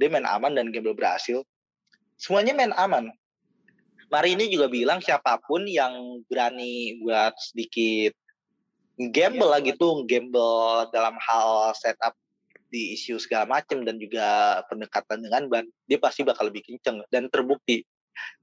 [0.00, 1.44] Dia main aman dan gamble berhasil.
[2.16, 3.10] Semuanya main aman
[4.12, 8.12] Mari ini juga bilang siapa pun yang berani buat sedikit
[9.00, 12.12] gamble lah gitu, gamble dalam hal setup
[12.68, 17.32] di isu segala macam dan juga pendekatan dengan ban, dia pasti bakal lebih kenceng dan
[17.32, 17.88] terbukti.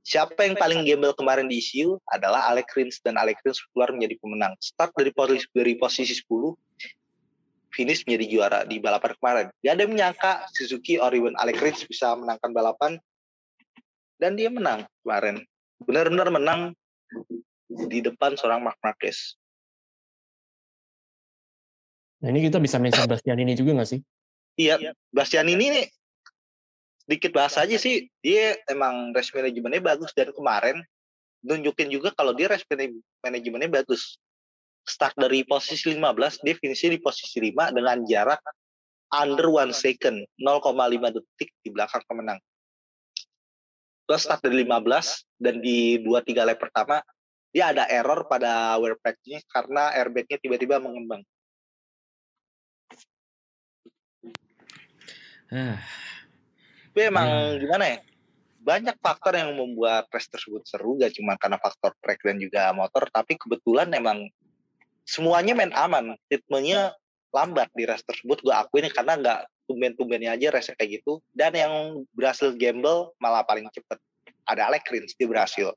[0.02, 4.18] Siapa yang paling gamble kemarin di isu adalah Alex Rins dan Alex Rins keluar menjadi
[4.18, 4.58] pemenang.
[4.58, 6.58] Start dari posisi, dari posisi 10,
[7.70, 9.48] finish menjadi juara di balapan kemarin.
[9.62, 12.98] Gak ada yang menyangka Suzuki or even Alex Rins bisa menangkan balapan
[14.18, 15.46] dan dia menang kemarin
[15.84, 16.62] benar-benar menang
[17.70, 19.38] di depan seorang Mark Marquez.
[22.20, 24.02] Nah ini kita bisa main Sebastian ini juga nggak sih?
[24.60, 25.86] Iya, Bastian ini nih,
[27.08, 30.84] sedikit bahas aja sih, dia emang race manajemennya bagus dan kemarin
[31.48, 34.20] nunjukin juga kalau dia race manaj- manajemennya bagus.
[34.84, 38.44] Start dari posisi 15, dia finishnya di posisi 5 dengan jarak
[39.16, 42.40] under one second, 0,5 detik di belakang pemenang.
[44.10, 46.98] Terus start dari 15 dan di 2-3 lap pertama
[47.54, 51.22] dia ada error pada wear pack-nya karena airbag-nya tiba-tiba mengembang.
[55.54, 55.78] Ah,
[56.90, 57.62] Tapi emang Ya.
[57.62, 57.98] gimana ya?
[58.60, 63.06] Banyak faktor yang membuat race tersebut seru, gak cuma karena faktor track dan juga motor,
[63.14, 64.26] tapi kebetulan emang
[65.06, 66.18] semuanya main aman.
[66.28, 66.98] Ritmenya
[67.30, 69.40] lambat di race tersebut, gue akuin karena nggak
[69.70, 71.22] tumben-tumbennya aja race kayak gitu.
[71.30, 74.02] Dan yang berhasil gamble malah paling cepet.
[74.50, 75.70] Ada Alex Rins, dia berhasil.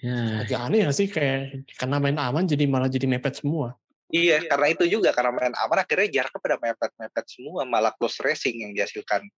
[0.00, 0.48] ya.
[0.48, 3.76] Agak aneh ya sih kayak karena main aman jadi malah jadi mepet semua.
[4.08, 8.64] Iya, karena itu juga, karena main aman akhirnya jaraknya pada mepet-mepet semua, malah close racing
[8.64, 9.28] yang dihasilkan.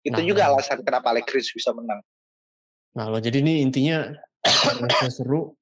[0.00, 0.24] Itu Nah.
[0.24, 2.00] juga alasan kenapa Alex Rins bisa menang.
[2.96, 4.08] Nah lo jadi ini intinya
[5.08, 5.52] seru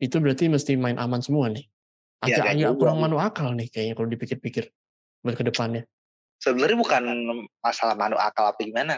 [0.00, 1.64] itu berarti mesti main aman semua nih.
[2.26, 4.64] Iya, Agak dan agak kurang masuk akal nih kayaknya kalau dipikir-pikir
[5.22, 5.84] buat ke depannya.
[6.38, 7.02] sebenarnya bukan
[7.58, 8.94] masalah manu akal apa gimana.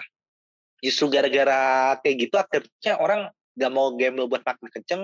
[0.85, 5.03] Justru gara-gara kayak gitu akhirnya orang gak mau gamble buat makin kenceng,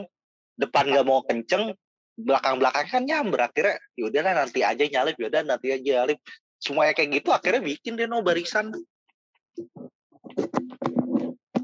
[0.61, 1.73] depan gak mau kenceng,
[2.17, 6.21] belakang-belakang kan nyamber akhirnya yaudahlah nanti aja nyalip, yaudah nanti aja nyalip.
[6.61, 8.73] Semuanya kayak gitu akhirnya bikin deh no barisan.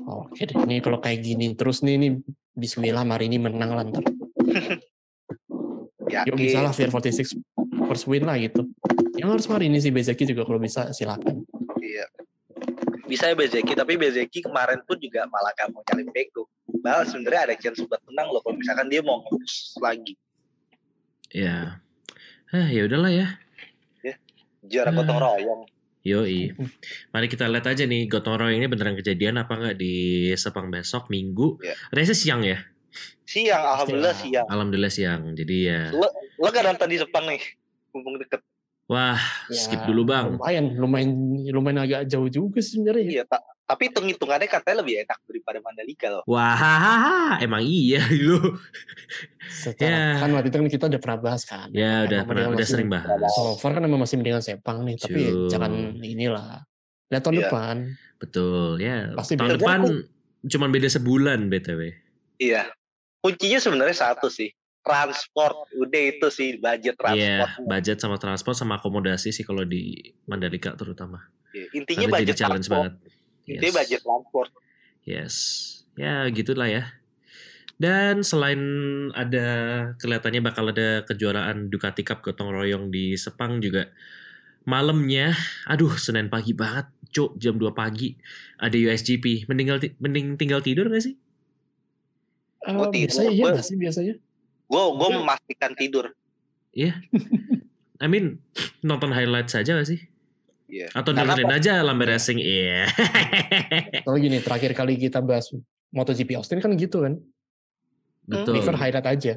[0.09, 2.09] Oke deh, ini kalau kayak gini terus nih, ini
[2.53, 4.05] Bismillah hari ini menang lah ntar.
[6.29, 7.41] Yuk bisa lah Fear 46
[7.89, 8.69] first win lah gitu.
[9.13, 11.45] Yang harus hari ini sih Bezeki juga kalau bisa silakan.
[11.79, 12.07] Iya.
[13.05, 16.49] Bisa ya Bezeki, tapi Bezeki kemarin pun juga malah gak mau nyalip bego.
[16.81, 19.37] Malah sebenarnya ada chance buat menang loh kalau misalkan dia mau nge
[19.79, 20.15] lagi.
[21.29, 21.81] Ya.
[22.49, 23.27] Ah, ya udahlah ya.
[24.63, 25.23] Juara gotong Ah.
[25.35, 25.63] royong.
[26.03, 26.55] Yoi.
[27.11, 29.95] Mari kita lihat aja nih gotong royong ini beneran kejadian apa nggak di
[30.35, 31.59] Sepang besok Minggu.
[31.61, 31.75] Iya.
[31.91, 32.59] Race siang ya.
[33.27, 34.31] Siang, alhamdulillah Siang.
[34.31, 34.47] siang.
[34.47, 35.21] Alhamdulillah siang.
[35.33, 37.41] Jadi ya, Lo, lo gak nonton di Sepang nih?
[37.97, 38.45] Mumpung deket.
[38.93, 39.17] Wah
[39.49, 40.37] Ya, skip dulu bang.
[40.37, 41.11] Lumayan, lumayan,
[41.49, 43.03] lumayan agak jauh juga sebenarnya.
[43.03, 43.11] ya.
[43.11, 43.41] Iya, tak.
[43.63, 46.23] Tapi hitung-hitungannya katanya lebih enak daripada Mandalika loh.
[46.27, 48.61] Wah, emang iya gitu.
[49.49, 50.21] Secara Ya.
[50.21, 51.69] kan waktu itu kan kita udah pernah bahas kan.
[51.73, 53.09] Ya udah pernah, udah sering bahas.
[53.33, 55.49] So far kan emang masih mendingan Sepang nih, tapi Betul.
[55.49, 56.63] jangan inilah.
[57.09, 57.43] Lihat tahun Iya.
[57.43, 57.77] depan.
[58.19, 58.97] Betul ya.
[59.13, 59.79] Pasti tahun depan
[60.43, 61.81] cuman beda sebulan btw.
[62.37, 62.69] Iya.
[63.19, 64.51] Kuncinya sebenarnya satu sih.
[64.83, 65.57] Transport.
[65.79, 67.51] Udah itu sih budget Iya, transport.
[67.65, 69.95] budget sama transport sama akomodasi sih kalau di
[70.27, 71.31] Mandalika terutama.
[71.55, 72.83] Iya, Intinya Karena jadi budget challenge transport.
[72.83, 72.95] banget.
[73.43, 73.79] Intinya Yes.
[73.79, 74.51] budget transport.
[75.03, 75.35] Yes.
[75.95, 76.85] Ya gitulah ya.
[77.77, 78.63] Dan selain
[79.13, 79.47] ada
[79.99, 83.91] kelihatannya bakal ada kejuaraan Ducati Cup gotong royong di Sepang juga
[84.63, 85.35] malamnya,
[85.67, 88.15] aduh Senin pagi banget, cuk jam 2 pagi
[88.57, 89.51] ada USGP.
[89.51, 91.19] Mending tinggal mending tinggal tidur gak sih?
[92.63, 94.15] Eh, tidur, biasanya iya sih biasanya.
[94.73, 96.09] Gue gue memastikan tidur.
[98.01, 98.41] I mean
[98.81, 100.01] nonton highlight saja gak sih?
[100.73, 100.89] Iya.
[100.97, 102.41] Atau Karena dengerin aja Lambe Racing?
[102.41, 102.89] Iya.
[104.09, 105.53] Kalau gini, terakhir kali kita bahas
[105.93, 107.21] MotoGP Austin kan gitu kan.
[108.25, 108.57] Betul.
[108.57, 109.35] Prefer highlight aja.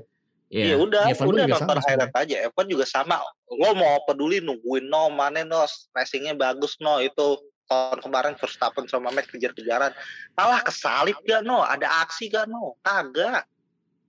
[0.47, 0.75] Iya Iya.
[0.79, 2.35] udah, Evan udah nonton sama highlight aja.
[2.47, 3.19] Evan juga sama.
[3.51, 9.11] Lo mau peduli nungguin no, mana no, racingnya bagus no itu tahun kemarin Verstappen sama
[9.11, 9.91] Max kejar-kejaran.
[10.39, 11.65] Malah kesalip gak no?
[11.65, 12.79] Ada aksi gak no?
[12.85, 13.43] Kagak.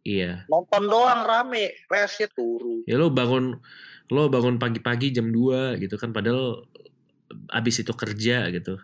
[0.06, 0.46] Iya.
[0.46, 2.86] Nonton doang rame, race-nya turun.
[2.86, 3.58] Ya lo bangun
[4.06, 6.62] lo bangun pagi-pagi jam 2 gitu kan padahal
[7.50, 8.78] abis itu kerja gitu.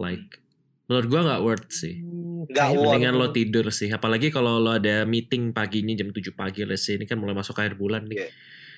[0.00, 0.40] Like
[0.88, 2.00] menurut gua nggak worth sih.
[2.48, 2.80] Kayaknya worth.
[2.80, 3.92] Mendingan lo tidur sih.
[3.92, 7.76] Apalagi kalau lo ada meeting paginya jam 7 pagi say ini kan mulai masuk akhir
[7.76, 8.24] bulan nih.
[8.24, 8.28] Iya.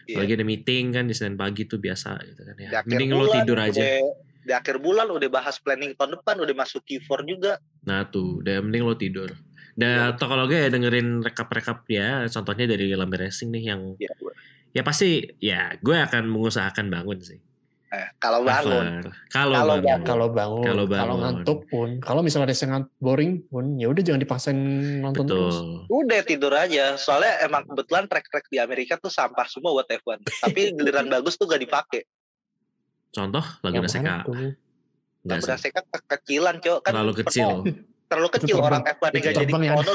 [0.06, 0.14] Iya.
[0.18, 2.82] Apalagi ada meeting kan di Senin pagi tuh biasa gitu kan ya.
[2.82, 3.78] Mending lo tidur aja.
[3.78, 7.58] udah- di akhir bulan udah bahas planning tahun depan, udah masuk Q4 juga.
[7.82, 9.34] Nah tuh, udah mending lo tidur.
[9.76, 14.08] Dan atau kalau gak ya dengerin rekap-rekap ya, contohnya dari Lambe Racing nih yang Ya,
[14.72, 17.40] ya pasti ya gue akan mengusahakan bangun sih.
[17.86, 19.04] eh, kalau bangun.
[19.30, 20.04] Kalau Kalau bangun.
[20.04, 21.20] Kalau bangun, Kalau bangun.
[21.22, 24.58] ngantuk pun, kalau misalnya ada yang boring pun, ya udah jangan dipaksain
[25.00, 25.54] nonton terus.
[25.60, 25.92] Betul.
[25.92, 26.98] Udah tidur aja.
[26.98, 30.18] Soalnya emang kebetulan track-track di Amerika tuh sampah semua buat F1.
[30.24, 32.02] Tapi giliran bagus tuh gak dipakai.
[33.14, 34.24] Contoh Laguna Seca.
[34.24, 35.56] Laguna.
[35.56, 36.78] Seca kekecilan, Cok.
[36.84, 37.48] Kan Terlalu kecil.
[38.06, 38.70] Terlalu kecil terbang.
[38.70, 39.72] orang F1 Itu yang gak jadi terbang ya.
[39.74, 39.92] kono.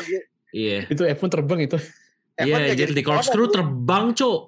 [0.51, 0.77] Iya.
[0.91, 1.77] Itu F1 terbang itu.
[2.31, 3.55] F1 Iya, nggak jadi di corkscrew kono.
[3.55, 4.39] terbang, Cok.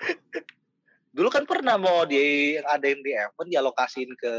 [1.16, 4.32] Dulu kan pernah mau di adain di F1 dialokasiin ke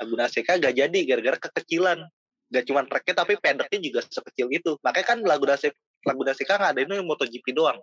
[0.00, 2.00] Laguna Seca gak jadi gara-gara kekecilan.
[2.48, 4.80] Gak cuma tracknya tapi pendeknya juga sekecil itu.
[4.80, 5.76] Makanya kan Laguna Seca,
[6.08, 7.76] Laguna Seca ngadain itu MotoGP doang.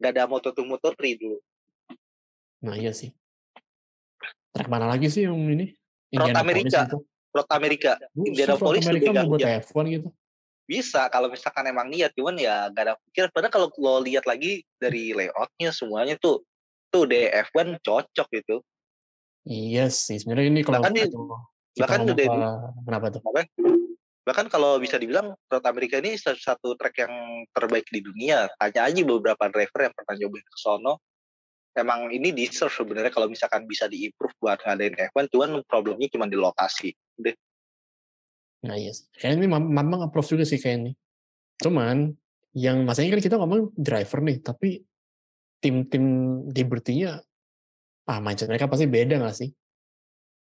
[0.00, 1.36] Gak ada Moto2 Moto3 dulu.
[2.64, 3.12] Nah iya sih.
[4.56, 5.76] Track mana lagi sih yang ini?
[6.16, 6.88] Road Amerika.
[6.88, 6.98] Gitu.
[7.30, 7.96] Road Amerika.
[8.14, 9.62] Indianapolis mau buat hujan.
[9.62, 10.08] F1 gitu.
[10.70, 14.62] bisa kalau misalkan emang niat cuman ya gak ada pikir padahal kalau lo lihat lagi
[14.78, 16.46] dari layoutnya semuanya tuh
[16.94, 18.62] tuh DF1 cocok gitu
[19.48, 21.16] Iya sih, sebenarnya ini kalau Bahkan kita
[21.80, 22.54] bahkan ngomong udah
[22.84, 23.20] kenapa tuh?
[24.20, 27.14] bahkan kalau bisa dibilang Road Amerika ini satu, satu track yang
[27.56, 31.00] terbaik di dunia tanya aja beberapa driver yang pernah nyobain ke sono
[31.72, 36.36] emang ini deserve sebenarnya kalau misalkan bisa diimprove buat ngadain F1 cuman problemnya cuma di
[36.36, 37.34] lokasi udah
[38.60, 39.08] Nah iya sih.
[39.16, 40.92] Kayaknya ini mamang approve juga sih kayak ini.
[41.60, 42.12] Cuman
[42.56, 44.68] yang masalahnya kan kita ngomong driver nih, tapi
[45.60, 46.04] tim-tim
[46.50, 47.20] Liberty-nya
[48.08, 49.50] ah mindset mereka pasti beda gak sih?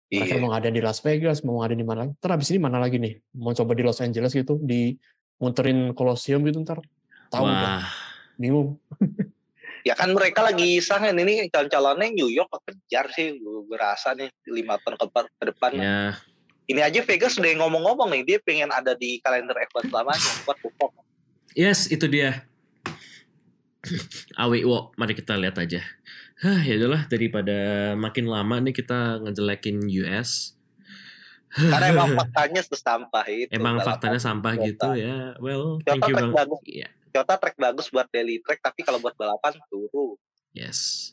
[0.10, 2.18] Mereka iya mau ada di Las Vegas, mau ada di mana lagi.
[2.18, 3.14] Ntar abis ini mana lagi nih?
[3.38, 4.98] Mau coba di Los Angeles gitu, di
[5.38, 6.82] muterin Colosseum gitu ntar.
[7.30, 7.80] Tahu Wah, kan?
[8.42, 8.82] Bingung.
[9.88, 14.76] ya kan mereka lagi sangin ini calon-calonnya New York kejar sih gue berasa nih lima
[14.82, 15.06] tahun ke,
[15.40, 16.20] ke depan ya
[16.70, 20.94] ini aja Vegas udah ngomong-ngomong nih dia pengen ada di kalender F1 selamanya buat perform.
[21.54, 22.46] yes itu dia.
[24.44, 25.82] Awi wo, mari kita lihat aja.
[26.40, 27.58] Hah, ya udahlah daripada
[27.96, 30.56] makin lama nih kita ngejelekin US.
[31.50, 34.68] karena emang faktanya sesampah itu Emang faktanya sampah Toyota.
[34.70, 35.34] gitu ya.
[35.42, 36.32] Well, Toyota thank you bang.
[36.32, 36.60] bagus.
[36.64, 36.88] Iya.
[37.10, 40.14] Toyota track bagus buat daily track tapi kalau buat balapan turun
[40.54, 41.12] Yes.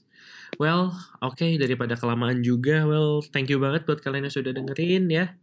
[0.57, 2.89] Well, oke daripada kelamaan juga.
[2.89, 5.37] Well, thank you banget buat kalian yang sudah dengerin ya.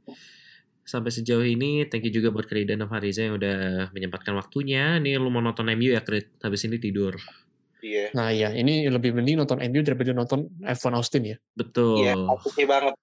[0.83, 4.99] Sampai sejauh ini, thank you juga buat Krida dan Fariza yang udah menyempatkan waktunya.
[4.99, 6.41] Nih lu mau nonton MU ya, Krit?
[6.43, 7.15] Habis ini tidur.
[7.83, 11.37] iya Nah iya, ini lebih mending nonton MU daripada nonton F1 Austin ya.
[11.55, 12.03] Betul.
[12.03, 12.95] iya pasti banget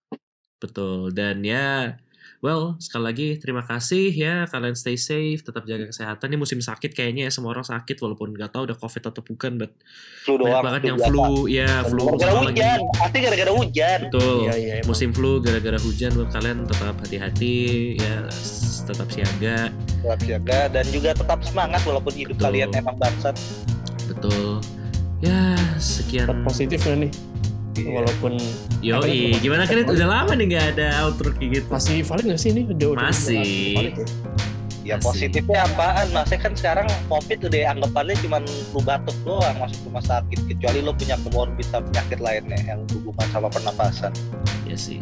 [0.61, 1.17] Betul.
[1.17, 1.97] Dan ya
[2.41, 6.91] well sekali lagi terima kasih ya kalian stay safe tetap jaga kesehatan ini musim sakit
[6.91, 9.72] kayaknya ya semua orang sakit walaupun nggak tahu udah covid atau bukan but
[10.20, 10.64] Flu banyak doang.
[10.64, 11.09] banget flu yang biasa.
[11.11, 12.80] flu ya flu Gara-gara sekarang lagi hujan.
[12.91, 13.99] Pasti gara-gara hujan.
[14.07, 14.88] betul Iya, iya, emang.
[14.88, 17.55] musim flu gara-gara hujan buat kalian tetap hati-hati
[17.97, 18.14] ya
[18.82, 19.59] tetap siaga
[20.01, 22.47] Tetap siaga dan juga tetap semangat walaupun hidup Betul.
[22.47, 23.36] kalian emang bangsat.
[24.07, 24.59] betul
[25.20, 27.12] ya sekian Tetap positif ya nih.
[27.73, 27.91] Iya.
[27.97, 28.33] Walaupun
[28.81, 32.51] Yoi, gimana kalian udah lama nih nggak ada outro kayak gitu masih valid nggak sih
[32.51, 32.62] ini?
[32.66, 33.39] Udah, udah- Masih.
[33.39, 34.07] udah valid ya?
[34.81, 35.07] Ya Asik.
[35.07, 36.07] positifnya apaan?
[36.11, 40.91] Maksudnya kan sekarang COVID udah anggapannya cuma lu batuk doang masuk rumah sakit kecuali lu
[40.91, 44.12] punya comorbid sama penyakit lainnya yang berhubungan sama pernapasan.
[44.64, 44.99] ya sih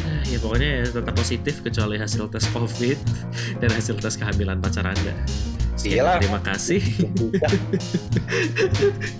[0.00, 2.98] Ah, ya pokoknya ya tetap positif kecuali hasil tes covid
[3.60, 5.14] dan hasil tes kehamilan pacar anda
[5.80, 6.84] Sekian terima kasih.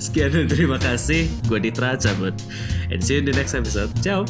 [0.04, 1.24] Sekian dan terima kasih.
[1.48, 2.36] Gue Ditra cabut.
[2.92, 3.88] And see you in the next episode.
[4.04, 4.28] Ciao.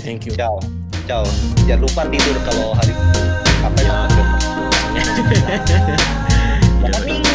[0.00, 0.32] Thank you.
[0.32, 0.56] Ciao.
[1.04, 1.28] Ciao.
[1.68, 2.96] Jangan lupa tidur kalau hari
[3.60, 4.08] apa ya.
[6.80, 7.27] Jangan